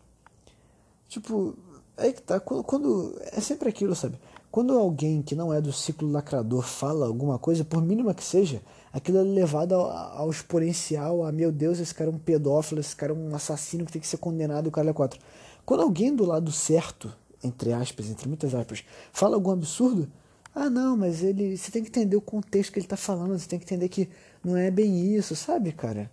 Tipo, 1.09 1.57
aí 1.97 2.13
que 2.13 2.21
tá. 2.21 2.39
Quando, 2.39 2.63
quando, 2.63 3.19
É 3.31 3.41
sempre 3.41 3.67
aquilo, 3.67 3.95
sabe? 3.95 4.17
Quando 4.51 4.77
alguém 4.77 5.21
que 5.21 5.35
não 5.35 5.53
é 5.53 5.59
do 5.61 5.73
ciclo 5.73 6.09
lacrador 6.09 6.63
fala 6.63 7.05
alguma 7.05 7.37
coisa, 7.37 7.63
por 7.63 7.83
mínima 7.83 8.15
que 8.15 8.23
seja, 8.23 8.61
aquilo 8.91 9.19
é 9.19 9.21
levado 9.21 9.73
ao, 9.73 9.91
ao 9.91 10.29
exponencial, 10.31 11.23
a 11.23 11.31
meu 11.31 11.51
Deus, 11.51 11.79
esse 11.79 11.93
cara 11.93 12.09
é 12.09 12.13
um 12.13 12.17
pedófilo, 12.17 12.81
esse 12.81 12.95
cara 12.95 13.13
é 13.13 13.15
um 13.15 13.35
assassino 13.35 13.85
que 13.85 13.91
tem 13.91 14.01
que 14.01 14.07
ser 14.07 14.17
condenado, 14.17 14.67
o 14.67 14.71
cara 14.71 14.89
é 14.89 14.93
quatro. 14.93 15.19
Quando 15.65 15.81
alguém 15.81 16.15
do 16.15 16.25
lado 16.25 16.51
certo, 16.51 17.13
entre 17.43 17.73
aspas, 17.73 18.09
entre 18.09 18.27
muitas 18.27 18.55
aspas, 18.55 18.83
fala 19.11 19.35
algum 19.35 19.51
absurdo, 19.51 20.07
ah 20.55 20.69
não, 20.69 20.97
mas 20.97 21.23
ele. 21.23 21.55
Você 21.55 21.69
tem 21.71 21.83
que 21.83 21.89
entender 21.89 22.15
o 22.15 22.21
contexto 22.21 22.71
que 22.71 22.79
ele 22.79 22.85
está 22.87 22.97
falando, 22.97 23.37
você 23.37 23.47
tem 23.47 23.59
que 23.59 23.65
entender 23.65 23.87
que 23.87 24.09
não 24.43 24.57
é 24.57 24.71
bem 24.71 25.15
isso, 25.15 25.35
sabe, 25.35 25.71
cara? 25.71 26.09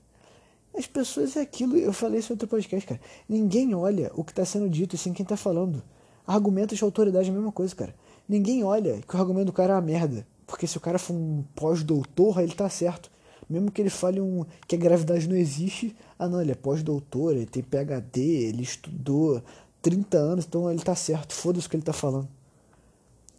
As 0.76 0.86
pessoas 0.86 1.36
é 1.36 1.40
aquilo, 1.40 1.76
eu 1.76 1.92
falei 1.92 2.20
isso 2.20 2.32
em 2.32 2.34
outro 2.34 2.48
podcast, 2.48 2.86
cara. 2.86 3.00
Ninguém 3.28 3.74
olha 3.74 4.10
o 4.14 4.22
que 4.22 4.32
está 4.32 4.44
sendo 4.44 4.68
dito, 4.68 4.96
assim, 4.96 5.12
quem 5.12 5.22
está 5.22 5.36
falando. 5.36 5.82
Argumentos 6.26 6.76
de 6.76 6.84
autoridade 6.84 7.28
é 7.28 7.30
a 7.32 7.34
mesma 7.34 7.52
coisa, 7.52 7.74
cara. 7.74 7.94
Ninguém 8.28 8.62
olha 8.62 9.00
que 9.00 9.16
o 9.16 9.18
argumento 9.18 9.46
do 9.46 9.52
cara 9.52 9.72
é 9.72 9.76
uma 9.76 9.82
merda. 9.82 10.26
Porque 10.46 10.66
se 10.66 10.76
o 10.76 10.80
cara 10.80 10.98
for 10.98 11.14
um 11.14 11.44
pós-doutor, 11.54 12.40
ele 12.40 12.54
tá 12.54 12.68
certo. 12.68 13.10
Mesmo 13.48 13.70
que 13.70 13.80
ele 13.80 13.90
fale 13.90 14.20
um, 14.20 14.44
que 14.66 14.74
a 14.74 14.78
gravidade 14.78 15.28
não 15.28 15.36
existe, 15.36 15.96
ah 16.18 16.28
não, 16.28 16.40
ele 16.40 16.52
é 16.52 16.54
pós-doutor, 16.54 17.34
ele 17.34 17.46
tem 17.46 17.62
PhD, 17.62 18.20
ele 18.20 18.62
estudou 18.62 19.42
30 19.80 20.18
anos, 20.18 20.44
então 20.44 20.70
ele 20.70 20.82
tá 20.82 20.96
certo, 20.96 21.32
foda-se 21.32 21.66
o 21.66 21.70
que 21.70 21.76
ele 21.76 21.82
tá 21.84 21.92
falando. 21.92 22.28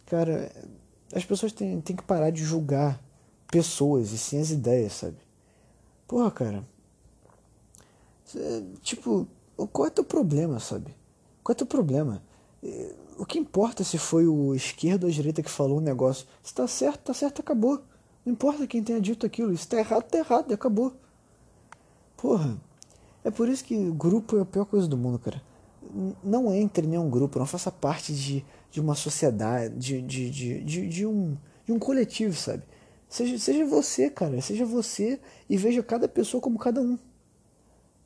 Cara, 0.06 0.50
as 1.12 1.24
pessoas 1.24 1.52
têm, 1.52 1.78
têm 1.82 1.94
que 1.94 2.02
parar 2.02 2.30
de 2.30 2.42
julgar 2.42 3.02
pessoas 3.50 4.12
e 4.12 4.18
sim 4.18 4.40
as 4.40 4.50
ideias, 4.50 4.94
sabe? 4.94 5.16
Porra, 6.06 6.30
cara. 6.30 6.64
Tipo, 8.82 9.26
qual 9.72 9.86
é 9.86 9.90
teu 9.90 10.04
problema, 10.04 10.60
sabe? 10.60 10.94
Qual 11.42 11.52
é 11.52 11.56
teu 11.56 11.66
problema? 11.66 12.22
O 13.16 13.24
que 13.24 13.38
importa 13.38 13.82
se 13.82 13.98
foi 13.98 14.26
o 14.26 14.54
esquerdo 14.54 15.04
ou 15.04 15.08
a 15.08 15.12
direita 15.12 15.42
que 15.42 15.50
falou 15.50 15.78
um 15.78 15.82
negócio? 15.82 16.26
Se 16.42 16.54
tá 16.54 16.66
certo, 16.66 17.04
tá 17.04 17.14
certo, 17.14 17.40
acabou. 17.40 17.82
Não 18.24 18.32
importa 18.32 18.66
quem 18.66 18.82
tenha 18.82 19.00
dito 19.00 19.24
aquilo. 19.24 19.56
Se 19.56 19.66
tá 19.66 19.78
errado, 19.78 20.02
tá 20.04 20.18
errado, 20.18 20.52
acabou. 20.52 20.92
Porra. 22.16 22.58
É 23.24 23.30
por 23.30 23.48
isso 23.48 23.64
que 23.64 23.90
grupo 23.90 24.38
é 24.38 24.42
a 24.42 24.44
pior 24.44 24.64
coisa 24.64 24.86
do 24.86 24.96
mundo, 24.96 25.18
cara. 25.18 25.42
Não 26.22 26.52
entre 26.54 26.86
em 26.86 26.90
nenhum 26.90 27.08
grupo, 27.08 27.38
não 27.38 27.46
faça 27.46 27.70
parte 27.70 28.12
de, 28.12 28.44
de 28.70 28.80
uma 28.80 28.94
sociedade, 28.94 29.74
de, 29.74 30.02
de, 30.02 30.30
de, 30.30 30.64
de, 30.64 30.88
de 30.88 31.06
um, 31.06 31.36
de 31.64 31.72
um 31.72 31.78
coletivo, 31.78 32.34
sabe? 32.34 32.62
Seja, 33.08 33.38
seja 33.38 33.64
você, 33.64 34.10
cara. 34.10 34.40
Seja 34.40 34.66
você 34.66 35.18
e 35.48 35.56
veja 35.56 35.82
cada 35.82 36.06
pessoa 36.06 36.40
como 36.40 36.58
cada 36.58 36.80
um. 36.80 36.98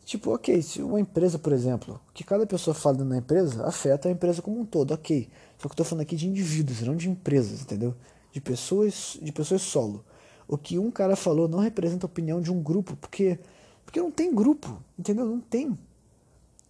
Tipo, 0.04 0.34
ok, 0.34 0.60
se 0.62 0.82
uma 0.82 1.00
empresa, 1.00 1.38
por 1.38 1.52
exemplo, 1.52 2.00
o 2.08 2.12
que 2.12 2.24
cada 2.24 2.44
pessoa 2.46 2.74
fala 2.74 3.04
na 3.04 3.18
empresa 3.18 3.66
afeta 3.66 4.08
a 4.08 4.12
empresa 4.12 4.42
como 4.42 4.60
um 4.60 4.64
todo, 4.64 4.92
ok. 4.92 5.28
Só 5.58 5.68
que 5.68 5.72
eu 5.72 5.76
tô 5.76 5.84
falando 5.84 6.02
aqui 6.02 6.16
de 6.16 6.28
indivíduos, 6.28 6.82
não 6.82 6.96
de 6.96 7.08
empresas, 7.08 7.62
entendeu? 7.62 7.94
De 8.32 8.40
pessoas, 8.40 9.16
de 9.22 9.30
pessoas 9.30 9.62
solo. 9.62 10.04
O 10.48 10.58
que 10.58 10.78
um 10.78 10.90
cara 10.90 11.14
falou 11.14 11.48
não 11.48 11.60
representa 11.60 12.04
a 12.04 12.08
opinião 12.08 12.40
de 12.40 12.50
um 12.50 12.60
grupo, 12.60 12.96
porque 12.96 13.38
porque 13.84 14.00
não 14.00 14.10
tem 14.10 14.34
grupo, 14.34 14.82
entendeu? 14.98 15.26
Não 15.26 15.40
tem. 15.40 15.78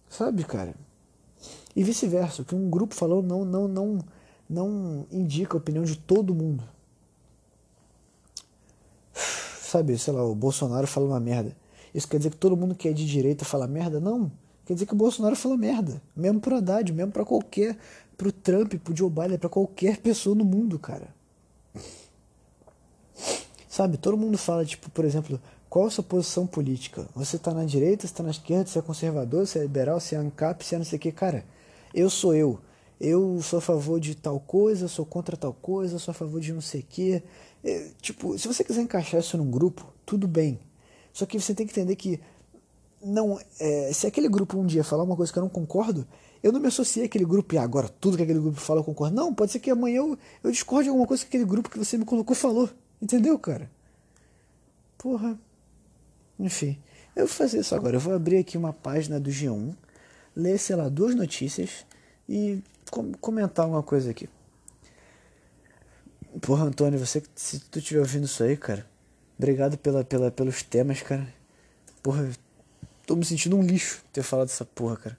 Sabe, 0.09 0.43
cara? 0.43 0.75
E 1.75 1.83
vice-versa, 1.83 2.43
o 2.43 2.45
que 2.45 2.53
um 2.53 2.69
grupo 2.69 2.93
falou 2.93 3.23
não 3.23 3.43
não 3.43 3.67
não 3.67 3.99
não 4.49 5.07
indica 5.11 5.57
a 5.57 5.59
opinião 5.59 5.83
de 5.83 5.97
todo 5.97 6.35
mundo. 6.35 6.63
Sabe, 9.59 9.97
sei 9.97 10.13
lá, 10.13 10.23
o 10.23 10.35
Bolsonaro 10.35 10.85
fala 10.85 11.07
uma 11.07 11.19
merda. 11.19 11.55
Isso 11.93 12.07
quer 12.07 12.17
dizer 12.17 12.31
que 12.31 12.37
todo 12.37 12.57
mundo 12.57 12.75
que 12.75 12.87
é 12.87 12.93
de 12.93 13.05
direita 13.05 13.45
fala 13.45 13.67
merda? 13.67 13.99
Não. 13.99 14.31
Quer 14.65 14.73
dizer 14.73 14.85
que 14.85 14.93
o 14.93 14.97
Bolsonaro 14.97 15.35
fala 15.35 15.57
merda. 15.57 16.01
Mesmo 16.15 16.39
pro 16.39 16.55
Haddad, 16.55 16.91
mesmo 16.91 17.11
para 17.11 17.25
qualquer. 17.25 17.77
Pro 18.17 18.31
Trump, 18.31 18.75
pro 18.75 18.95
Joe 18.95 19.09
Biden, 19.09 19.37
pra 19.37 19.49
qualquer 19.49 19.97
pessoa 19.97 20.35
no 20.35 20.45
mundo, 20.45 20.79
cara. 20.79 21.13
Sabe, 23.67 23.97
todo 23.97 24.15
mundo 24.15 24.37
fala, 24.37 24.63
tipo, 24.63 24.89
por 24.91 25.03
exemplo, 25.03 25.41
qual 25.67 25.87
a 25.87 25.89
sua 25.89 26.03
posição 26.03 26.45
política? 26.45 27.07
Você 27.15 27.39
tá 27.39 27.51
na 27.51 27.65
direita, 27.65 28.05
você 28.07 28.13
tá 28.13 28.21
na 28.21 28.29
esquerda, 28.29 28.67
você 28.67 28.77
é 28.77 28.81
conservador, 28.83 29.47
você 29.47 29.59
é 29.59 29.61
liberal, 29.63 29.99
você 29.99 30.15
é 30.15 30.19
ANCAP, 30.19 30.63
você 30.63 30.75
é 30.75 30.77
não 30.77 30.85
sei 30.85 30.97
o 30.97 30.99
que. 30.99 31.11
Cara, 31.11 31.43
eu 31.93 32.09
sou 32.09 32.35
eu. 32.35 32.59
Eu 33.01 33.41
sou 33.41 33.57
a 33.57 33.61
favor 33.61 33.99
de 33.99 34.15
tal 34.15 34.39
coisa, 34.39 34.87
sou 34.87 35.05
contra 35.05 35.35
tal 35.35 35.53
coisa, 35.53 35.97
sou 35.97 36.11
a 36.11 36.15
favor 36.15 36.39
de 36.39 36.53
não 36.53 36.61
sei 36.61 36.81
o 36.81 36.85
que. 36.87 37.23
É, 37.63 37.89
tipo, 37.99 38.37
se 38.37 38.47
você 38.47 38.63
quiser 38.63 38.83
encaixar 38.83 39.19
isso 39.19 39.35
num 39.37 39.49
grupo, 39.49 39.91
tudo 40.05 40.27
bem. 40.27 40.59
Só 41.13 41.25
que 41.25 41.39
você 41.39 41.53
tem 41.53 41.65
que 41.65 41.71
entender 41.71 41.95
que 41.95 42.19
não. 43.03 43.39
É, 43.59 43.93
se 43.93 44.07
aquele 44.07 44.27
grupo 44.27 44.57
um 44.57 44.65
dia 44.65 44.83
falar 44.83 45.03
uma 45.03 45.15
coisa 45.15 45.31
que 45.31 45.37
eu 45.37 45.43
não 45.43 45.49
concordo, 45.49 46.07
eu 46.41 46.51
não 46.51 46.59
me 46.59 46.67
associei 46.67 47.05
àquele 47.05 47.23
grupo 47.23 47.53
e 47.53 47.57
agora 47.57 47.87
tudo 47.87 48.17
que 48.17 48.23
aquele 48.23 48.39
grupo 48.39 48.59
fala 48.59 48.79
eu 48.79 48.83
concordo. 48.83 49.15
Não, 49.15 49.33
pode 49.33 49.51
ser 49.51 49.59
que 49.59 49.69
amanhã 49.69 49.97
eu, 49.97 50.17
eu 50.43 50.51
discorde 50.51 50.85
de 50.85 50.89
alguma 50.89 51.07
coisa 51.07 51.23
que 51.23 51.27
aquele 51.27 51.45
grupo 51.45 51.69
que 51.69 51.77
você 51.77 51.97
me 51.97 52.03
colocou 52.03 52.35
falou. 52.35 52.69
Entendeu, 53.01 53.37
cara? 53.37 53.69
Porra. 54.97 55.37
Enfim. 56.39 56.77
Eu 57.15 57.27
vou 57.27 57.35
fazer 57.35 57.59
isso 57.59 57.75
agora. 57.75 57.97
Eu 57.97 57.99
vou 57.99 58.13
abrir 58.13 58.37
aqui 58.37 58.57
uma 58.57 58.73
página 58.73 59.19
do 59.19 59.29
G1, 59.29 59.75
ler, 60.35 60.57
sei 60.57 60.75
lá, 60.75 60.89
duas 60.89 61.13
notícias 61.13 61.85
e 62.27 62.61
com 62.89 63.11
comentar 63.13 63.67
uma 63.67 63.83
coisa 63.83 64.09
aqui. 64.09 64.27
Porra, 66.41 66.65
Antônio, 66.65 66.97
você 66.97 67.21
se 67.35 67.59
tu 67.59 67.77
estiver 67.77 67.99
ouvindo 67.99 68.25
isso 68.25 68.43
aí, 68.43 68.57
cara, 68.57 68.85
obrigado 69.37 69.77
pela, 69.77 70.03
pela, 70.03 70.31
pelos 70.31 70.63
temas, 70.63 71.01
cara. 71.01 71.27
Porra, 72.01 72.29
tô 73.05 73.15
me 73.15 73.25
sentindo 73.25 73.57
um 73.57 73.63
lixo 73.63 74.03
ter 74.11 74.23
falado 74.23 74.47
dessa 74.47 74.65
porra, 74.65 74.97
cara. 74.97 75.17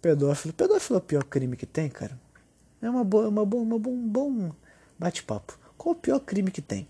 Pedófilo. 0.00 0.52
Pedófilo 0.52 0.96
é 0.96 0.98
o 0.98 1.04
pior 1.04 1.24
crime 1.24 1.56
que 1.56 1.66
tem, 1.66 1.88
cara. 1.88 2.18
É 2.80 2.90
uma 2.90 3.04
boa, 3.04 3.28
uma 3.28 3.46
boa, 3.46 3.62
uma 3.62 3.78
bom, 3.78 3.90
um 3.90 4.08
bom 4.08 4.52
bate-papo. 4.98 5.58
Qual 5.78 5.94
o 5.94 5.98
pior 5.98 6.18
crime 6.20 6.50
que 6.50 6.60
tem? 6.60 6.88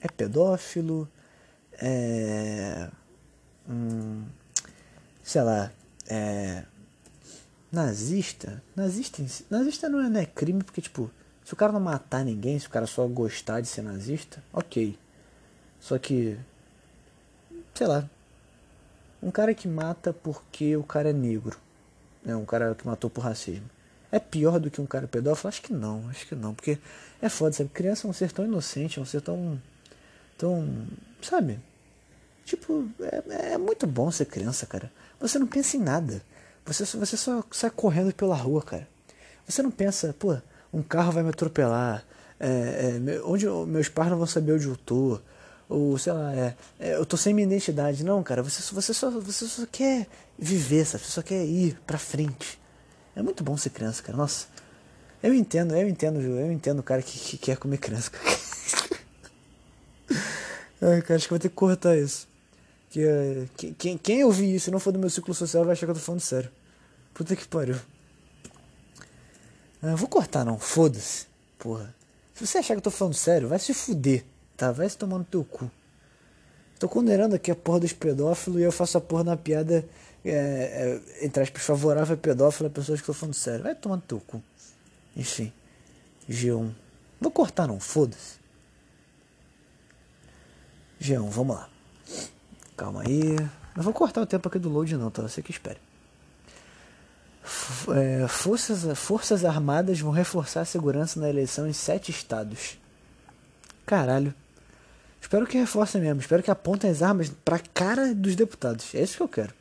É 0.00 0.08
pedófilo? 0.08 1.08
É. 1.74 2.90
Hum, 3.68 4.24
sei 5.22 5.42
lá. 5.42 5.72
É. 6.08 6.64
Nazista? 7.70 8.62
Nazista, 8.76 9.24
nazista 9.48 9.88
não 9.88 10.00
é, 10.04 10.08
não 10.10 10.20
é 10.20 10.26
crime 10.26 10.62
porque, 10.62 10.82
tipo, 10.82 11.10
se 11.42 11.54
o 11.54 11.56
cara 11.56 11.72
não 11.72 11.80
matar 11.80 12.24
ninguém, 12.24 12.58
se 12.58 12.66
o 12.66 12.70
cara 12.70 12.86
só 12.86 13.06
gostar 13.06 13.60
de 13.60 13.68
ser 13.68 13.82
nazista, 13.82 14.42
ok. 14.52 14.98
Só 15.82 15.98
que. 15.98 16.38
Sei 17.74 17.86
lá. 17.86 18.08
Um 19.20 19.30
cara 19.30 19.52
que 19.52 19.68
mata 19.68 20.12
porque 20.12 20.76
o 20.76 20.84
cara 20.84 21.10
é 21.10 21.12
negro. 21.12 21.58
Né, 22.24 22.34
um 22.36 22.44
cara 22.44 22.74
que 22.74 22.86
matou 22.86 23.10
por 23.10 23.22
racismo. 23.22 23.68
É 24.10 24.18
pior 24.18 24.60
do 24.60 24.70
que 24.70 24.80
um 24.80 24.86
cara 24.86 25.08
pedófilo? 25.08 25.48
Acho 25.48 25.62
que 25.62 25.72
não, 25.72 26.08
acho 26.08 26.26
que 26.26 26.34
não. 26.34 26.54
Porque 26.54 26.78
é 27.20 27.28
foda, 27.28 27.52
sabe? 27.52 27.70
Criança 27.70 28.06
é 28.06 28.10
um 28.10 28.12
ser 28.12 28.30
tão 28.30 28.44
inocente, 28.44 28.98
é 28.98 29.02
um 29.02 29.04
ser 29.04 29.20
tão. 29.20 29.60
tão. 30.38 30.86
sabe? 31.20 31.58
Tipo, 32.44 32.88
é, 33.00 33.54
é 33.54 33.58
muito 33.58 33.86
bom 33.86 34.10
ser 34.10 34.26
criança, 34.26 34.66
cara. 34.66 34.90
Você 35.20 35.38
não 35.38 35.46
pensa 35.46 35.76
em 35.76 35.80
nada. 35.80 36.22
Você, 36.64 36.84
você 36.84 37.16
só 37.16 37.42
sai 37.50 37.70
correndo 37.70 38.14
pela 38.14 38.36
rua, 38.36 38.62
cara. 38.62 38.88
Você 39.48 39.62
não 39.62 39.70
pensa, 39.70 40.14
pô, 40.16 40.36
um 40.72 40.82
carro 40.82 41.12
vai 41.12 41.22
me 41.24 41.30
atropelar. 41.30 42.04
É, 42.38 43.00
é, 43.06 43.22
onde 43.24 43.46
meus 43.66 43.88
pais 43.88 44.10
não 44.10 44.18
vão 44.18 44.26
saber 44.26 44.52
onde 44.52 44.66
eu 44.66 44.76
tô. 44.76 45.20
Ou, 45.72 45.96
sei 45.96 46.12
lá, 46.12 46.34
é, 46.34 46.54
é, 46.78 46.94
eu 46.96 47.06
tô 47.06 47.16
sem 47.16 47.32
minha 47.32 47.46
identidade. 47.46 48.04
Não, 48.04 48.22
cara, 48.22 48.42
você, 48.42 48.60
você, 48.74 48.92
só, 48.92 49.10
você 49.10 49.46
só 49.46 49.64
quer 49.64 50.06
viver, 50.38 50.84
sabe? 50.84 51.02
Você 51.02 51.10
só 51.10 51.22
quer 51.22 51.46
ir 51.46 51.80
pra 51.86 51.96
frente. 51.96 52.60
É 53.16 53.22
muito 53.22 53.42
bom 53.42 53.56
ser 53.56 53.70
criança, 53.70 54.02
cara. 54.02 54.18
Nossa. 54.18 54.48
Eu 55.22 55.32
entendo, 55.32 55.74
eu 55.74 55.88
entendo, 55.88 56.20
viu? 56.20 56.38
Eu 56.38 56.52
entendo 56.52 56.80
o 56.80 56.82
cara 56.82 57.00
que, 57.00 57.18
que 57.18 57.38
quer 57.38 57.56
comer 57.56 57.78
criança. 57.78 58.10
Ai, 60.82 61.00
cara, 61.00 61.16
acho 61.16 61.24
que 61.24 61.30
vou 61.30 61.38
ter 61.38 61.48
que 61.48 61.54
cortar 61.54 61.96
isso. 61.96 62.28
Que, 62.90 63.06
uh, 63.06 63.48
quem, 63.78 63.96
quem 63.96 64.24
ouvir 64.24 64.54
isso 64.54 64.68
e 64.68 64.72
não 64.72 64.78
for 64.78 64.92
do 64.92 64.98
meu 64.98 65.08
ciclo 65.08 65.32
social 65.32 65.64
vai 65.64 65.72
achar 65.72 65.86
que 65.86 65.92
eu 65.92 65.94
tô 65.94 66.02
falando 66.02 66.20
sério. 66.20 66.50
Puta 67.14 67.34
que 67.34 67.48
pariu. 67.48 67.76
Uh, 69.82 69.96
vou 69.96 70.06
cortar 70.08 70.44
não, 70.44 70.58
foda-se. 70.58 71.26
Porra. 71.58 71.94
Se 72.34 72.46
você 72.46 72.58
achar 72.58 72.74
que 72.74 72.78
eu 72.78 72.82
tô 72.82 72.90
falando 72.90 73.14
sério, 73.14 73.48
vai 73.48 73.58
se 73.58 73.72
fuder, 73.72 74.26
tá? 74.56 74.72
Vai 74.72 74.88
se 74.88 74.96
tomar 74.96 75.18
no 75.18 75.24
teu 75.24 75.44
cu. 75.44 75.70
Tô 76.78 76.88
condenando 76.88 77.36
aqui 77.36 77.50
a 77.50 77.54
porra 77.54 77.80
dos 77.80 77.92
pedófilos 77.92 78.60
e 78.60 78.64
eu 78.64 78.72
faço 78.72 78.98
a 78.98 79.00
porra 79.00 79.22
na 79.22 79.36
piada, 79.36 79.84
é, 80.24 80.30
é, 80.30 81.24
entre 81.24 81.42
aspas, 81.42 81.62
favorável 81.62 82.14
a 82.14 82.18
pedófilo 82.18 82.68
a 82.68 82.70
pessoas 82.70 83.00
que 83.00 83.04
estão 83.04 83.14
falando 83.14 83.34
sério. 83.34 83.62
Vai 83.62 83.74
tomar 83.74 83.96
no 83.96 84.02
teu 84.02 84.20
cu. 84.20 84.42
Enfim. 85.16 85.52
G1. 86.28 86.72
Vou 87.20 87.30
cortar 87.30 87.68
não, 87.68 87.78
foda-se. 87.78 88.40
G1, 91.00 91.28
vamos 91.28 91.56
lá. 91.56 91.68
Calma 92.76 93.02
aí. 93.02 93.36
Não 93.76 93.82
vou 93.82 93.92
cortar 93.92 94.20
o 94.20 94.26
tempo 94.26 94.48
aqui 94.48 94.58
do 94.58 94.68
load 94.68 94.96
não, 94.96 95.10
tá? 95.10 95.22
Você 95.22 95.40
que 95.40 95.50
espere. 95.50 95.78
É, 97.94 98.26
forças, 98.28 98.98
forças 98.98 99.44
Armadas 99.44 100.00
vão 100.00 100.12
reforçar 100.12 100.62
a 100.62 100.64
segurança 100.64 101.20
na 101.20 101.28
eleição 101.28 101.66
em 101.68 101.72
sete 101.72 102.10
estados. 102.10 102.78
Caralho. 103.84 104.34
Espero 105.22 105.46
que 105.46 105.56
reforcem 105.56 106.00
mesmo. 106.00 106.20
Espero 106.20 106.42
que 106.42 106.50
apontem 106.50 106.90
as 106.90 107.00
armas 107.00 107.30
pra 107.44 107.58
cara 107.58 108.12
dos 108.12 108.34
deputados. 108.34 108.92
É 108.94 109.00
isso 109.00 109.16
que 109.16 109.22
eu 109.22 109.28
quero. 109.28 109.54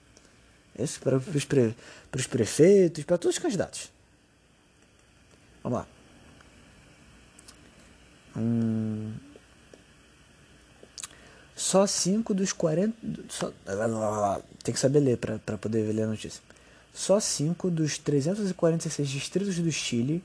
É 0.78 0.84
isso 0.84 1.00
para 1.00 1.16
os 1.18 1.46
pre, 1.46 1.76
prefeitos, 2.10 3.04
para 3.04 3.18
todos 3.18 3.38
os 3.38 3.42
candidatos. 3.42 3.92
Vamos 5.64 5.80
lá. 5.80 5.88
Hum, 8.36 9.14
só 11.56 11.86
5 11.86 12.34
dos 12.34 12.52
40. 12.52 12.98
Só, 13.30 13.54
tem 14.64 14.74
que 14.74 14.80
saber 14.80 15.00
ler 15.00 15.18
para 15.18 15.58
poder 15.60 15.94
ler 15.94 16.04
a 16.04 16.08
notícia. 16.08 16.42
Só 16.92 17.20
5 17.20 17.70
dos 17.70 18.00
346 18.00 19.08
distritos 19.08 19.60
do 19.60 19.72
Chile. 19.72 20.24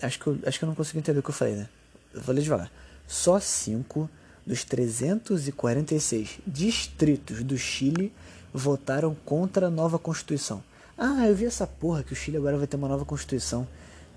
Acho 0.00 0.18
que, 0.18 0.26
eu, 0.26 0.38
acho 0.46 0.58
que 0.58 0.64
eu 0.64 0.68
não 0.68 0.74
consegui 0.74 1.00
entender 1.00 1.18
o 1.18 1.22
que 1.22 1.28
eu 1.28 1.34
falei, 1.34 1.56
né? 1.56 1.68
Eu 2.14 2.22
vou 2.22 2.34
ler 2.34 2.40
devagar. 2.40 2.72
Só 3.06 3.38
5 3.38 4.08
dos 4.46 4.64
346 4.64 6.40
distritos 6.46 7.42
do 7.42 7.56
Chile 7.56 8.12
votaram 8.52 9.16
contra 9.24 9.66
a 9.66 9.70
nova 9.70 9.98
Constituição. 9.98 10.62
Ah, 10.96 11.26
eu 11.26 11.34
vi 11.34 11.46
essa 11.46 11.66
porra 11.66 12.02
que 12.02 12.12
o 12.12 12.16
Chile 12.16 12.36
agora 12.36 12.58
vai 12.58 12.66
ter 12.66 12.76
uma 12.76 12.88
nova 12.88 13.04
Constituição. 13.04 13.66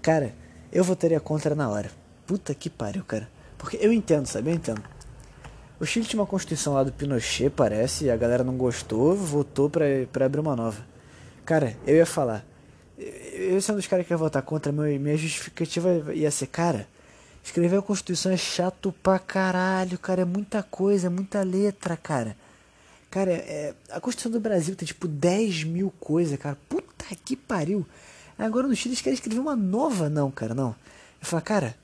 Cara, 0.02 0.34
eu 0.72 0.84
votaria 0.84 1.20
contra 1.20 1.56
na 1.56 1.70
hora. 1.70 1.92
Puta 2.26 2.54
que 2.54 2.70
pariu, 2.70 3.04
cara. 3.04 3.30
Porque 3.58 3.78
eu 3.80 3.94
entendo, 3.94 4.26
sabe? 4.26 4.50
Eu 4.50 4.56
entendo. 4.56 4.84
O 5.80 5.86
Chile 5.86 6.06
tinha 6.06 6.20
uma 6.20 6.28
constituição 6.28 6.74
lá 6.74 6.84
do 6.84 6.92
Pinochet, 6.92 7.50
parece, 7.50 8.06
e 8.06 8.12
a 8.12 8.16
galera 8.16 8.44
não 8.44 8.56
gostou, 8.56 9.16
votou 9.16 9.70
pra, 9.70 9.86
pra 10.12 10.26
abrir 10.26 10.40
uma 10.40 10.56
nova. 10.56 10.86
Cara, 11.46 11.76
eu 11.86 11.96
ia 11.96 12.06
falar. 12.06 12.46
Eu 12.98 13.60
sou 13.62 13.74
um 13.74 13.78
dos 13.78 13.88
caras 13.88 14.06
que 14.06 14.14
ia 14.14 14.18
votar 14.18 14.42
contra, 14.44 14.72
minha 14.72 15.18
justificativa 15.18 16.14
ia 16.14 16.32
ser, 16.32 16.48
cara, 16.48 16.88
escrever 17.44 17.78
a 17.78 17.82
Constituição 17.82 18.32
é 18.32 18.38
chato 18.38 18.94
pra 19.04 19.20
caralho, 19.20 20.00
cara, 20.00 20.22
é 20.22 20.26
muita 20.26 20.64
coisa, 20.64 21.08
é 21.08 21.10
muita 21.10 21.42
letra, 21.44 21.98
cara. 21.98 22.36
Cara, 23.12 23.32
é, 23.32 23.76
a 23.92 24.00
Constituição 24.00 24.32
do 24.32 24.40
Brasil 24.40 24.76
tem 24.76 24.88
tipo 24.88 25.08
10 25.08 25.66
mil 25.66 25.94
coisas, 26.00 26.38
cara. 26.40 26.58
Puta 26.68 27.06
que 27.24 27.36
pariu. 27.36 27.86
Agora 28.38 28.68
no 28.68 28.76
Chile 28.76 28.94
eles 28.94 29.02
querem 29.02 29.14
escrever 29.14 29.40
uma 29.40 29.56
nova, 29.56 30.10
não, 30.10 30.32
cara, 30.32 30.56
não. 30.56 30.76
Eu 31.22 31.28
falo, 31.28 31.44
cara, 31.44 31.76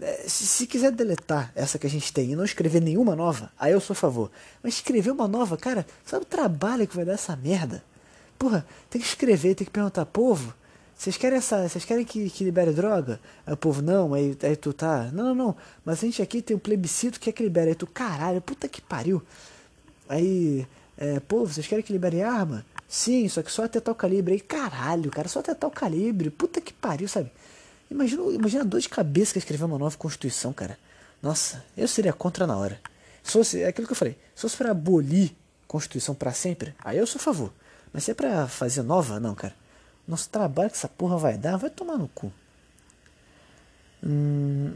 é, 0.00 0.24
se, 0.28 0.46
se, 0.46 0.66
quiser 0.66 0.92
deletar 0.92 1.50
essa 1.54 1.78
que 1.78 1.86
a 1.86 1.90
gente 1.90 2.12
tem 2.12 2.30
e 2.30 2.36
não 2.36 2.44
escrever 2.44 2.80
nenhuma 2.80 3.16
nova, 3.16 3.50
aí 3.58 3.72
eu 3.72 3.80
sou 3.80 3.94
a 3.94 3.96
favor. 3.96 4.30
Mas 4.62 4.74
escrever 4.74 5.10
uma 5.10 5.26
nova, 5.26 5.56
cara, 5.56 5.84
sabe 6.06 6.22
o 6.22 6.26
trabalho 6.26 6.86
que 6.86 6.94
vai 6.94 7.04
dar 7.04 7.14
essa 7.14 7.34
merda? 7.34 7.82
Porra, 8.38 8.64
tem 8.88 9.00
que 9.00 9.06
escrever, 9.08 9.56
tem 9.56 9.64
que 9.64 9.72
perguntar, 9.72 10.06
povo, 10.06 10.54
vocês 10.98 11.16
querem 11.16 11.38
essa. 11.38 11.68
Vocês 11.68 11.84
querem 11.84 12.04
que, 12.04 12.28
que 12.28 12.42
libere 12.42 12.72
droga? 12.72 13.20
Aí 13.46 13.54
o 13.54 13.56
povo, 13.56 13.80
não, 13.80 14.12
aí, 14.14 14.36
aí 14.42 14.56
tu 14.56 14.72
tá. 14.72 15.08
Não, 15.12 15.26
não, 15.26 15.34
não. 15.34 15.56
Mas 15.84 15.98
a 15.98 16.00
gente 16.00 16.20
aqui 16.20 16.42
tem 16.42 16.56
um 16.56 16.60
plebiscito 16.60 17.20
que 17.20 17.26
quer 17.26 17.32
que 17.32 17.42
libere. 17.44 17.68
Aí 17.68 17.74
tu, 17.76 17.86
caralho, 17.86 18.40
puta 18.40 18.68
que 18.68 18.80
pariu. 18.80 19.22
Aí, 20.08 20.66
é, 20.96 21.20
povo, 21.20 21.54
vocês 21.54 21.68
querem 21.68 21.84
que 21.84 21.92
libere 21.92 22.20
arma? 22.20 22.66
Sim, 22.88 23.28
só 23.28 23.42
que 23.44 23.52
só 23.52 23.62
até 23.64 23.78
tal 23.78 23.94
calibre. 23.94 24.34
Aí, 24.34 24.40
caralho, 24.40 25.08
cara, 25.08 25.28
só 25.28 25.38
até 25.38 25.54
tal 25.54 25.70
calibre. 25.70 26.30
Puta 26.30 26.60
que 26.60 26.72
pariu, 26.72 27.06
sabe? 27.06 27.30
Imagina, 27.88 28.22
imagina 28.32 28.62
a 28.62 28.66
dor 28.66 28.80
de 28.80 28.88
cabeça 28.88 29.32
que 29.32 29.38
é 29.38 29.40
escrever 29.40 29.64
uma 29.66 29.78
nova 29.78 29.96
Constituição, 29.96 30.52
cara. 30.52 30.76
Nossa, 31.22 31.64
eu 31.76 31.86
seria 31.86 32.12
contra 32.12 32.44
na 32.44 32.56
hora. 32.56 32.80
Se 33.22 33.32
fosse, 33.32 33.62
é 33.62 33.68
aquilo 33.68 33.86
que 33.86 33.92
eu 33.92 33.96
falei, 33.96 34.16
se 34.34 34.42
fosse 34.42 34.56
pra 34.56 34.72
abolir 34.72 35.32
Constituição 35.68 36.14
para 36.14 36.32
sempre, 36.32 36.74
aí 36.82 36.98
eu 36.98 37.06
sou 37.06 37.20
a 37.20 37.22
favor. 37.22 37.52
Mas 37.92 38.04
se 38.04 38.10
é 38.10 38.14
pra 38.14 38.48
fazer 38.48 38.82
nova, 38.82 39.20
não, 39.20 39.34
cara. 39.34 39.54
Nosso 40.08 40.30
trabalho 40.30 40.70
que 40.70 40.76
essa 40.76 40.88
porra 40.88 41.18
vai 41.18 41.36
dar, 41.36 41.58
vai 41.58 41.68
tomar 41.68 41.98
no 41.98 42.08
cu. 42.08 42.32
Hum, 44.02 44.74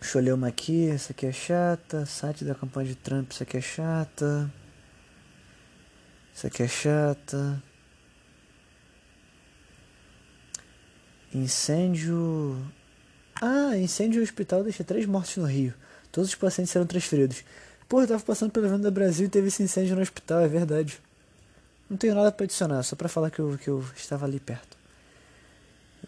deixa 0.00 0.18
eu 0.18 0.22
ler 0.22 0.32
uma 0.32 0.48
aqui, 0.48 0.88
essa 0.88 1.12
aqui 1.12 1.26
é 1.26 1.32
chata. 1.32 2.06
Site 2.06 2.42
da 2.42 2.54
campanha 2.54 2.88
de 2.88 2.94
Trump, 2.94 3.30
essa 3.30 3.42
aqui 3.44 3.58
é 3.58 3.60
chata. 3.60 4.50
Essa 6.34 6.46
aqui 6.46 6.62
é 6.62 6.68
chata. 6.68 7.62
Incêndio. 11.34 12.56
Ah, 13.42 13.76
incêndio 13.76 14.20
no 14.20 14.24
hospital 14.24 14.64
deixa 14.64 14.82
três 14.82 15.04
mortes 15.04 15.36
no 15.36 15.44
Rio. 15.44 15.74
Todos 16.10 16.30
os 16.30 16.34
pacientes 16.34 16.72
serão 16.72 16.86
transferidos. 16.86 17.44
Pô, 17.86 18.00
eu 18.00 18.08
tava 18.08 18.22
passando 18.22 18.50
pela 18.50 18.68
Avenida 18.68 18.90
Brasil 18.90 19.26
e 19.26 19.28
teve 19.28 19.48
esse 19.48 19.62
incêndio 19.62 19.96
no 19.96 20.00
hospital, 20.02 20.40
é 20.40 20.48
verdade. 20.48 20.98
Não 21.90 21.96
tenho 21.96 22.14
nada 22.14 22.30
para 22.30 22.44
adicionar, 22.44 22.84
só 22.84 22.94
para 22.94 23.08
falar 23.08 23.30
que 23.30 23.40
eu, 23.40 23.58
que 23.60 23.68
eu 23.68 23.84
estava 23.96 24.24
ali 24.24 24.38
perto. 24.38 24.78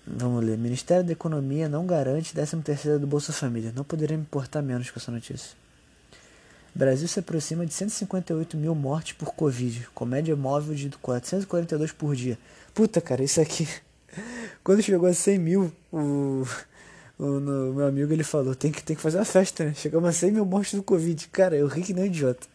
Vamos 0.07 0.45
ler. 0.45 0.57
Ministério 0.57 1.05
da 1.05 1.11
Economia 1.11 1.69
não 1.69 1.85
garante 1.85 2.33
13 2.33 2.59
terceira 2.59 2.99
do 3.01 3.07
Bolsa 3.07 3.33
Família. 3.33 3.73
Não 3.75 3.83
poderia 3.83 4.17
me 4.17 4.23
importar 4.23 4.63
menos 4.63 4.91
com 4.91 5.01
essa 5.01 5.11
notícia. 5.11 5.57
Brasil 6.73 7.07
se 7.09 7.19
aproxima 7.19 7.67
de 7.67 7.75
158 7.75 8.57
mil 8.57 8.75
mortes 8.75 9.13
por 9.13 9.35
Covid, 9.35 9.89
com 9.93 10.07
média 10.07 10.35
móvel 10.35 10.75
de 10.75 10.89
442 10.89 11.93
por 11.93 12.15
dia. 12.15 12.39
Puta, 12.73 13.01
cara, 13.01 13.23
isso 13.23 13.41
aqui. 13.41 13.69
Quando 14.65 14.83
chegou 14.83 15.09
a 15.09 15.13
100 15.13 15.39
mil, 15.39 15.73
o, 15.93 16.47
o 17.19 17.25
no, 17.25 17.75
meu 17.75 17.87
amigo 17.87 18.13
ele 18.13 18.25
falou: 18.25 18.55
tem 18.55 18.71
que, 18.71 18.83
tem 18.83 18.97
que 18.97 19.03
fazer 19.03 19.19
uma 19.19 19.25
festa, 19.25 19.65
né? 19.65 19.75
Chegamos 19.75 20.09
a 20.09 20.13
100 20.13 20.31
mil 20.31 20.47
mortes 20.47 20.75
do 20.75 20.83
Covid. 20.83 21.29
Cara, 21.29 21.57
eu 21.57 21.67
ri 21.67 21.83
que 21.83 21.93
nem 21.93 22.05
um 22.05 22.07
idiota. 22.07 22.47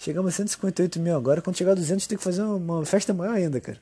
Chegamos 0.00 0.32
a 0.32 0.36
158 0.38 0.98
mil 0.98 1.14
agora. 1.14 1.42
Quando 1.42 1.56
chegar 1.56 1.72
a 1.72 1.74
200, 1.74 2.06
tem 2.06 2.16
que 2.16 2.24
fazer 2.24 2.42
uma, 2.42 2.86
festa 2.86 3.12
maior 3.12 3.34
ainda, 3.34 3.60
cara. 3.60 3.78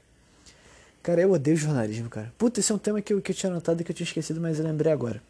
Cara, 1.01 1.21
eu 1.21 1.31
odeio 1.31 1.57
jornalismo, 1.57 2.11
cara. 2.11 2.33
Puta, 2.37 2.59
esse 2.59 2.73
é 2.73 2.75
um 2.75 2.79
tema 2.79 3.01
que 3.01 3.13
eu, 3.13 3.23
que 3.23 3.31
eu 3.31 3.37
tinha 3.37 3.53
anotado 3.53 3.81
e 3.81 3.85
que 3.85 3.93
eu 3.93 3.95
tinha 3.95 4.05
esquecido, 4.05 4.41
mas 4.41 4.59
eu 4.59 4.65
lembrei 4.65 4.93
agora. 4.93 5.23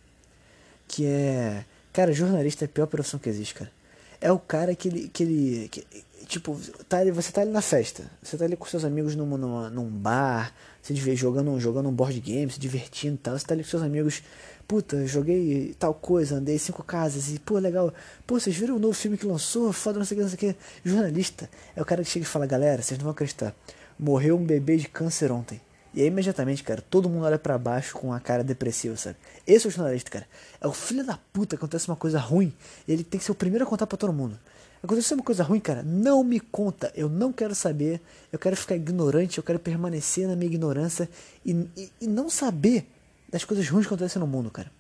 Que 0.89 1.05
é. 1.05 1.67
Cara, 1.93 2.11
jornalista 2.11 2.65
é 2.65 2.67
a 2.67 2.69
pior 2.69 2.87
profissão 2.87 3.21
que 3.21 3.29
existe, 3.29 3.55
cara. 3.55 3.71
É 4.19 4.33
o 4.33 4.39
cara 4.39 4.75
que 4.75 4.89
ele. 4.89 5.09
Que 5.09 5.23
ele 5.25 5.69
que, 5.69 5.87
tipo, 6.27 6.59
tá 6.89 6.99
ali, 6.99 7.11
você 7.11 7.31
tá 7.31 7.43
ali 7.43 7.51
na 7.51 7.61
festa. 7.61 8.11
Você 8.23 8.39
tá 8.39 8.47
ali 8.47 8.57
com 8.57 8.65
seus 8.65 8.83
amigos 8.83 9.15
num, 9.15 9.27
num, 9.37 9.69
num 9.69 9.91
bar, 9.91 10.55
se 10.81 10.95
jogando, 11.15 11.61
jogando 11.61 11.91
um 11.91 11.93
board 11.93 12.19
game, 12.19 12.51
se 12.51 12.59
divertindo 12.59 13.17
e 13.17 13.19
tal. 13.19 13.39
Você 13.39 13.45
tá 13.45 13.53
ali 13.53 13.63
com 13.63 13.69
seus 13.69 13.83
amigos. 13.83 14.23
Puta, 14.69 15.07
joguei 15.07 15.75
tal 15.79 15.95
coisa, 15.95 16.35
andei 16.35 16.59
cinco 16.59 16.83
casas 16.83 17.31
e, 17.31 17.39
pô, 17.39 17.59
legal. 17.59 17.91
Pô, 18.27 18.39
vocês 18.39 18.55
viram 18.55 18.77
o 18.77 18.79
novo 18.79 18.93
filme 18.93 19.17
que 19.17 19.25
lançou? 19.25 19.73
Foda, 19.73 19.99
não 19.99 20.05
sei 20.05 20.15
o 20.15 20.19
que, 20.19 20.23
não 20.25 20.31
sei 20.31 20.51
o 20.51 20.53
que. 20.53 20.61
Jornalista 20.85 21.49
é 21.75 21.81
o 21.81 21.87
cara 21.87 22.05
que 22.05 22.11
chega 22.11 22.27
e 22.27 22.29
fala, 22.29 22.45
galera, 22.45 22.83
vocês 22.83 22.99
não 22.99 23.05
vão 23.05 23.13
acreditar. 23.13 23.55
Morreu 23.99 24.37
um 24.37 24.45
bebê 24.45 24.77
de 24.77 24.87
câncer 24.87 25.33
ontem. 25.33 25.59
E 25.95 26.03
aí, 26.03 26.09
imediatamente, 26.09 26.63
cara, 26.63 26.83
todo 26.83 27.09
mundo 27.09 27.25
olha 27.25 27.39
para 27.39 27.57
baixo 27.57 27.95
com 27.97 28.13
a 28.13 28.21
cara 28.21 28.45
depressiva, 28.45 28.95
sabe? 28.95 29.17
Esse 29.47 29.67
é 29.67 29.69
o 29.69 29.73
jornalista, 29.73 30.11
cara. 30.11 30.27
É 30.61 30.67
o 30.67 30.73
filho 30.75 31.03
da 31.03 31.19
puta 31.33 31.57
que 31.57 31.65
acontece 31.65 31.89
uma 31.89 31.97
coisa 31.97 32.19
ruim. 32.19 32.53
Ele 32.87 33.03
tem 33.03 33.19
que 33.19 33.25
ser 33.25 33.33
o 33.33 33.35
primeiro 33.35 33.65
a 33.65 33.67
contar 33.67 33.87
para 33.87 33.97
todo 33.97 34.13
mundo. 34.13 34.39
Aconteceu 34.83 35.17
uma 35.17 35.25
coisa 35.25 35.43
ruim, 35.43 35.61
cara, 35.61 35.83
não 35.83 36.23
me 36.23 36.41
conta. 36.41 36.93
Eu 36.95 37.09
não 37.09 37.33
quero 37.33 37.55
saber. 37.55 38.03
Eu 38.31 38.39
quero 38.39 38.55
ficar 38.55 38.77
ignorante. 38.77 39.39
Eu 39.39 39.45
quero 39.45 39.59
permanecer 39.59 40.29
na 40.29 40.37
minha 40.37 40.51
ignorância 40.51 41.09
e, 41.43 41.53
e, 41.75 41.91
e 42.03 42.07
não 42.07 42.29
saber 42.29 42.87
das 43.29 43.45
coisas 43.45 43.69
ruins 43.69 43.87
que 43.87 43.93
acontecem 43.93 44.21
no 44.21 44.27
mundo, 44.27 44.51
cara. 44.51 44.71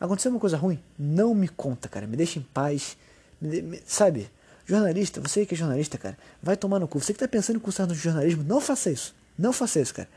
Aconteceu 0.00 0.30
uma 0.30 0.40
coisa 0.40 0.56
ruim? 0.56 0.78
Não 0.98 1.34
me 1.34 1.48
conta, 1.48 1.88
cara. 1.88 2.06
Me 2.06 2.16
deixa 2.16 2.38
em 2.38 2.42
paz. 2.42 2.96
Me, 3.40 3.60
me, 3.62 3.82
sabe? 3.86 4.30
Jornalista, 4.64 5.20
você 5.20 5.46
que 5.46 5.54
é 5.54 5.56
jornalista, 5.56 5.96
cara, 5.96 6.16
vai 6.42 6.56
tomar 6.56 6.78
no 6.78 6.86
cu. 6.86 7.00
Você 7.00 7.12
que 7.12 7.18
tá 7.18 7.26
pensando 7.26 7.56
em 7.56 7.60
cursar 7.60 7.86
no 7.86 7.94
jornalismo, 7.94 8.44
não 8.44 8.60
faça 8.60 8.90
isso. 8.90 9.14
Não 9.36 9.52
faça 9.52 9.80
isso, 9.80 9.94
cara. 9.94 10.08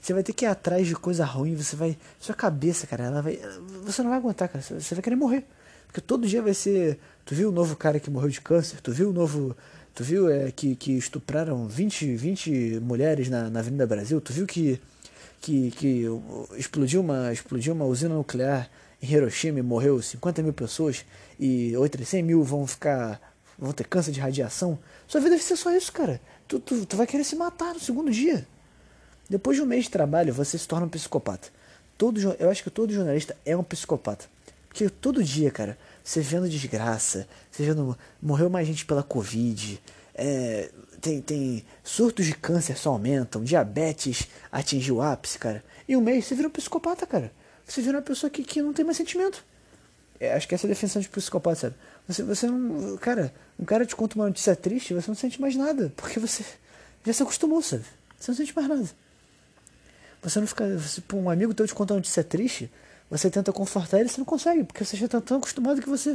Você 0.00 0.12
vai 0.12 0.22
ter 0.22 0.32
que 0.32 0.44
ir 0.44 0.48
atrás 0.48 0.86
de 0.86 0.94
coisa 0.94 1.24
ruim, 1.24 1.54
você 1.54 1.76
vai. 1.76 1.96
Sua 2.18 2.34
cabeça, 2.34 2.86
cara, 2.86 3.04
ela 3.04 3.22
vai. 3.22 3.38
Você 3.84 4.02
não 4.02 4.10
vai 4.10 4.18
aguentar, 4.18 4.48
cara. 4.48 4.62
Você 4.62 4.94
vai 4.94 5.02
querer 5.02 5.16
morrer. 5.16 5.44
Porque 5.86 6.00
todo 6.00 6.26
dia 6.26 6.42
vai 6.42 6.54
ser. 6.54 6.98
Tu 7.24 7.34
viu 7.34 7.50
o 7.50 7.52
novo 7.52 7.76
cara 7.76 8.00
que 8.00 8.10
morreu 8.10 8.30
de 8.30 8.40
câncer? 8.40 8.80
Tu 8.80 8.90
viu 8.92 9.10
o 9.10 9.12
novo. 9.12 9.56
Tu 9.94 10.02
viu 10.02 10.30
é, 10.30 10.50
que, 10.50 10.74
que 10.74 10.92
estupraram 10.92 11.68
20, 11.68 12.16
20 12.16 12.80
mulheres 12.80 13.28
na, 13.28 13.50
na 13.50 13.60
Avenida 13.60 13.86
Brasil? 13.86 14.20
Tu 14.20 14.32
viu 14.32 14.46
que, 14.46 14.80
que, 15.40 15.70
que 15.70 16.04
explodiu, 16.56 17.00
uma, 17.00 17.32
explodiu 17.32 17.72
uma 17.72 17.84
usina 17.84 18.14
nuclear 18.14 18.70
em 19.02 19.10
Hiroshima 19.10 19.58
e 19.58 19.62
morreu 19.62 20.00
50 20.00 20.42
mil 20.42 20.52
pessoas 20.52 21.04
e 21.38 21.74
outras 21.76 22.08
100 22.08 22.22
mil 22.22 22.44
vão 22.44 22.66
ficar. 22.66 23.20
vão 23.58 23.72
ter 23.72 23.86
câncer 23.86 24.12
de 24.12 24.20
radiação? 24.20 24.78
Sua 25.08 25.20
vida 25.20 25.36
vai 25.36 25.44
ser 25.44 25.56
só 25.56 25.74
isso, 25.74 25.92
cara. 25.92 26.20
Tu, 26.46 26.60
tu, 26.60 26.84
tu 26.84 26.96
vai 26.96 27.06
querer 27.06 27.24
se 27.24 27.34
matar 27.34 27.72
no 27.72 27.80
segundo 27.80 28.10
dia. 28.10 28.46
Depois 29.28 29.56
de 29.56 29.62
um 29.62 29.66
mês 29.66 29.84
de 29.84 29.90
trabalho, 29.90 30.34
você 30.34 30.58
se 30.58 30.68
torna 30.68 30.86
um 30.86 30.90
psicopata. 30.90 31.48
Todo, 31.96 32.20
eu 32.38 32.50
acho 32.50 32.62
que 32.62 32.70
todo 32.70 32.92
jornalista 32.92 33.36
é 33.44 33.56
um 33.56 33.62
psicopata. 33.62 34.26
Porque 34.68 34.88
todo 34.88 35.22
dia, 35.22 35.50
cara, 35.50 35.78
você 36.02 36.20
vendo 36.20 36.48
desgraça, 36.48 37.26
você 37.50 37.64
vendo. 37.64 37.96
Morreu 38.20 38.50
mais 38.50 38.66
gente 38.66 38.84
pela 38.84 39.02
Covid, 39.02 39.80
é, 40.22 40.70
tem, 41.00 41.22
tem 41.22 41.64
surtos 41.82 42.26
de 42.26 42.34
câncer 42.34 42.76
só 42.76 42.90
aumentam, 42.90 43.42
diabetes 43.42 44.28
atingiu 44.52 44.96
o 44.96 45.02
ápice, 45.02 45.38
cara. 45.38 45.64
E 45.88 45.96
um 45.96 46.00
mês 46.02 46.26
você 46.26 46.34
vira 46.34 46.46
um 46.46 46.50
psicopata, 46.50 47.06
cara. 47.06 47.32
Você 47.64 47.80
vira 47.80 47.96
uma 47.96 48.02
pessoa 48.02 48.28
que, 48.28 48.44
que 48.44 48.60
não 48.60 48.74
tem 48.74 48.84
mais 48.84 48.98
sentimento. 48.98 49.42
É, 50.20 50.34
acho 50.34 50.46
que 50.46 50.54
essa 50.54 50.66
é 50.66 50.68
a 50.68 50.74
definição 50.74 51.00
de 51.00 51.08
psicopata, 51.08 51.56
sabe? 51.56 51.74
Você, 52.06 52.22
você 52.22 52.46
não. 52.46 52.98
Cara, 52.98 53.32
um 53.58 53.64
cara 53.64 53.86
te 53.86 53.96
conta 53.96 54.14
uma 54.14 54.26
notícia 54.26 54.54
triste, 54.54 54.92
você 54.92 55.08
não 55.10 55.14
sente 55.14 55.40
mais 55.40 55.56
nada. 55.56 55.90
Porque 55.96 56.20
você 56.20 56.44
já 57.06 57.12
se 57.14 57.22
acostumou, 57.22 57.62
sabe? 57.62 57.84
Você 58.18 58.30
não 58.30 58.36
sente 58.36 58.54
mais 58.54 58.68
nada. 58.68 58.90
Você 60.22 60.38
não 60.38 60.46
fica. 60.46 60.64
Um 61.14 61.30
amigo 61.30 61.54
teu 61.54 61.66
te 61.66 61.74
conta 61.74 61.94
uma 61.94 62.00
notícia 62.00 62.22
triste, 62.22 62.70
você 63.08 63.30
tenta 63.30 63.54
confortar 63.54 64.00
ele, 64.00 64.10
você 64.10 64.18
não 64.18 64.26
consegue, 64.26 64.64
porque 64.64 64.84
você 64.84 64.98
já 64.98 65.06
está 65.06 65.18
tão 65.18 65.38
acostumado 65.38 65.80
que 65.80 65.88
você 65.88 66.14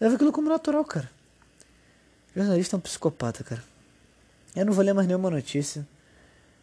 leva 0.00 0.14
aquilo 0.14 0.30
como 0.30 0.48
natural, 0.48 0.84
cara. 0.84 1.10
Jornalista 2.34 2.76
é 2.76 2.78
um 2.78 2.80
psicopata, 2.80 3.44
cara. 3.44 3.62
Eu 4.54 4.66
não 4.66 4.72
vou 4.72 4.84
ler 4.84 4.92
mais 4.92 5.06
nenhuma 5.06 5.30
notícia. 5.30 5.86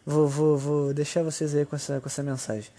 Vou, 0.04 0.28
vou, 0.28 0.56
vou 0.56 0.94
deixar 0.94 1.22
vocês 1.22 1.54
aí 1.54 1.64
com 1.64 1.76
essa, 1.76 2.00
com 2.00 2.08
essa 2.08 2.22
mensagem. 2.22 2.70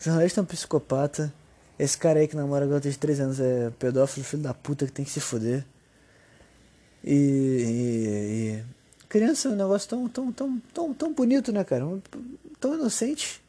Jornalista 0.00 0.40
é 0.40 0.42
um 0.42 0.46
psicopata. 0.46 1.32
Esse 1.78 1.96
cara 1.96 2.20
aí 2.20 2.28
que 2.28 2.36
namora 2.36 2.64
agora 2.64 2.80
tem 2.80 2.92
3 2.92 3.20
anos 3.20 3.40
é 3.40 3.70
pedófilo, 3.78 4.24
filho 4.24 4.42
da 4.42 4.54
puta 4.54 4.86
que 4.86 4.92
tem 4.92 5.04
que 5.04 5.10
se 5.10 5.20
foder. 5.20 5.64
E, 7.04 7.14
e, 7.14 8.60
e, 8.60 8.64
Criança 9.08 9.48
é 9.48 9.52
um 9.52 9.56
negócio 9.56 9.88
tão, 9.88 10.08
tão, 10.08 10.32
tão, 10.32 10.62
tão, 10.74 10.94
tão 10.94 11.12
bonito, 11.12 11.52
né, 11.52 11.64
cara? 11.64 11.84
Tão 12.60 12.74
inocente 12.74 13.40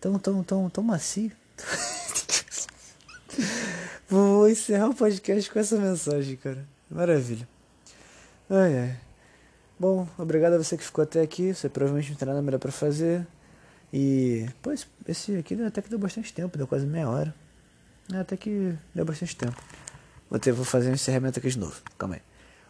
tão, 0.00 0.18
tão, 0.18 0.42
tão, 0.42 0.70
tão 0.70 0.84
macio. 0.84 1.30
Vou 4.08 4.48
encerrar 4.48 4.88
o 4.88 4.94
podcast 4.94 5.50
com 5.50 5.58
essa 5.58 5.76
mensagem, 5.76 6.36
cara. 6.36 6.64
Maravilha. 6.90 7.46
Ai, 8.50 8.78
ai. 8.78 8.96
Bom, 9.78 10.08
obrigado 10.16 10.54
a 10.54 10.58
você 10.58 10.76
que 10.76 10.84
ficou 10.84 11.02
até 11.02 11.20
aqui. 11.20 11.52
Você 11.52 11.68
provavelmente 11.68 12.10
não 12.10 12.16
tem 12.16 12.26
nada 12.26 12.40
melhor 12.40 12.58
pra 12.58 12.72
fazer. 12.72 13.26
E, 13.92 14.46
pois, 14.62 14.86
esse 15.06 15.36
aqui 15.36 15.60
até 15.62 15.82
que 15.82 15.90
deu 15.90 15.98
bastante 15.98 16.32
tempo, 16.32 16.56
deu 16.56 16.66
quase 16.66 16.86
meia 16.86 17.08
hora. 17.08 17.34
É, 18.12 18.18
até 18.18 18.36
que 18.36 18.74
deu 18.94 19.04
bastante 19.04 19.36
tempo. 19.36 19.56
Vou, 20.30 20.38
ter, 20.38 20.52
vou 20.52 20.64
fazer 20.64 20.90
um 20.90 20.94
encerramento 20.94 21.38
aqui 21.38 21.48
de 21.48 21.58
novo. 21.58 21.80
Calma 21.98 22.16
aí. 22.16 22.22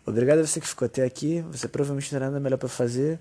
Obrigado 0.05 0.41
a 0.41 0.47
você 0.47 0.61
que 0.61 0.67
ficou 0.67 0.87
até 0.87 1.05
aqui. 1.05 1.43
Você 1.53 1.69
provavelmente 1.69 2.13
não 2.13 2.19
tem 2.19 2.29
nada 2.29 2.41
melhor 2.41 2.57
pra 2.57 2.69
fazer. 2.69 3.19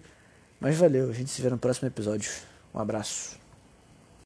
Mas 0.60 0.76
valeu, 0.76 1.10
a 1.10 1.14
gente 1.14 1.30
se 1.30 1.42
vê 1.42 1.50
no 1.50 1.58
próximo 1.58 1.88
episódio. 1.88 2.32
Um 2.74 2.80
abraço. 2.80 3.47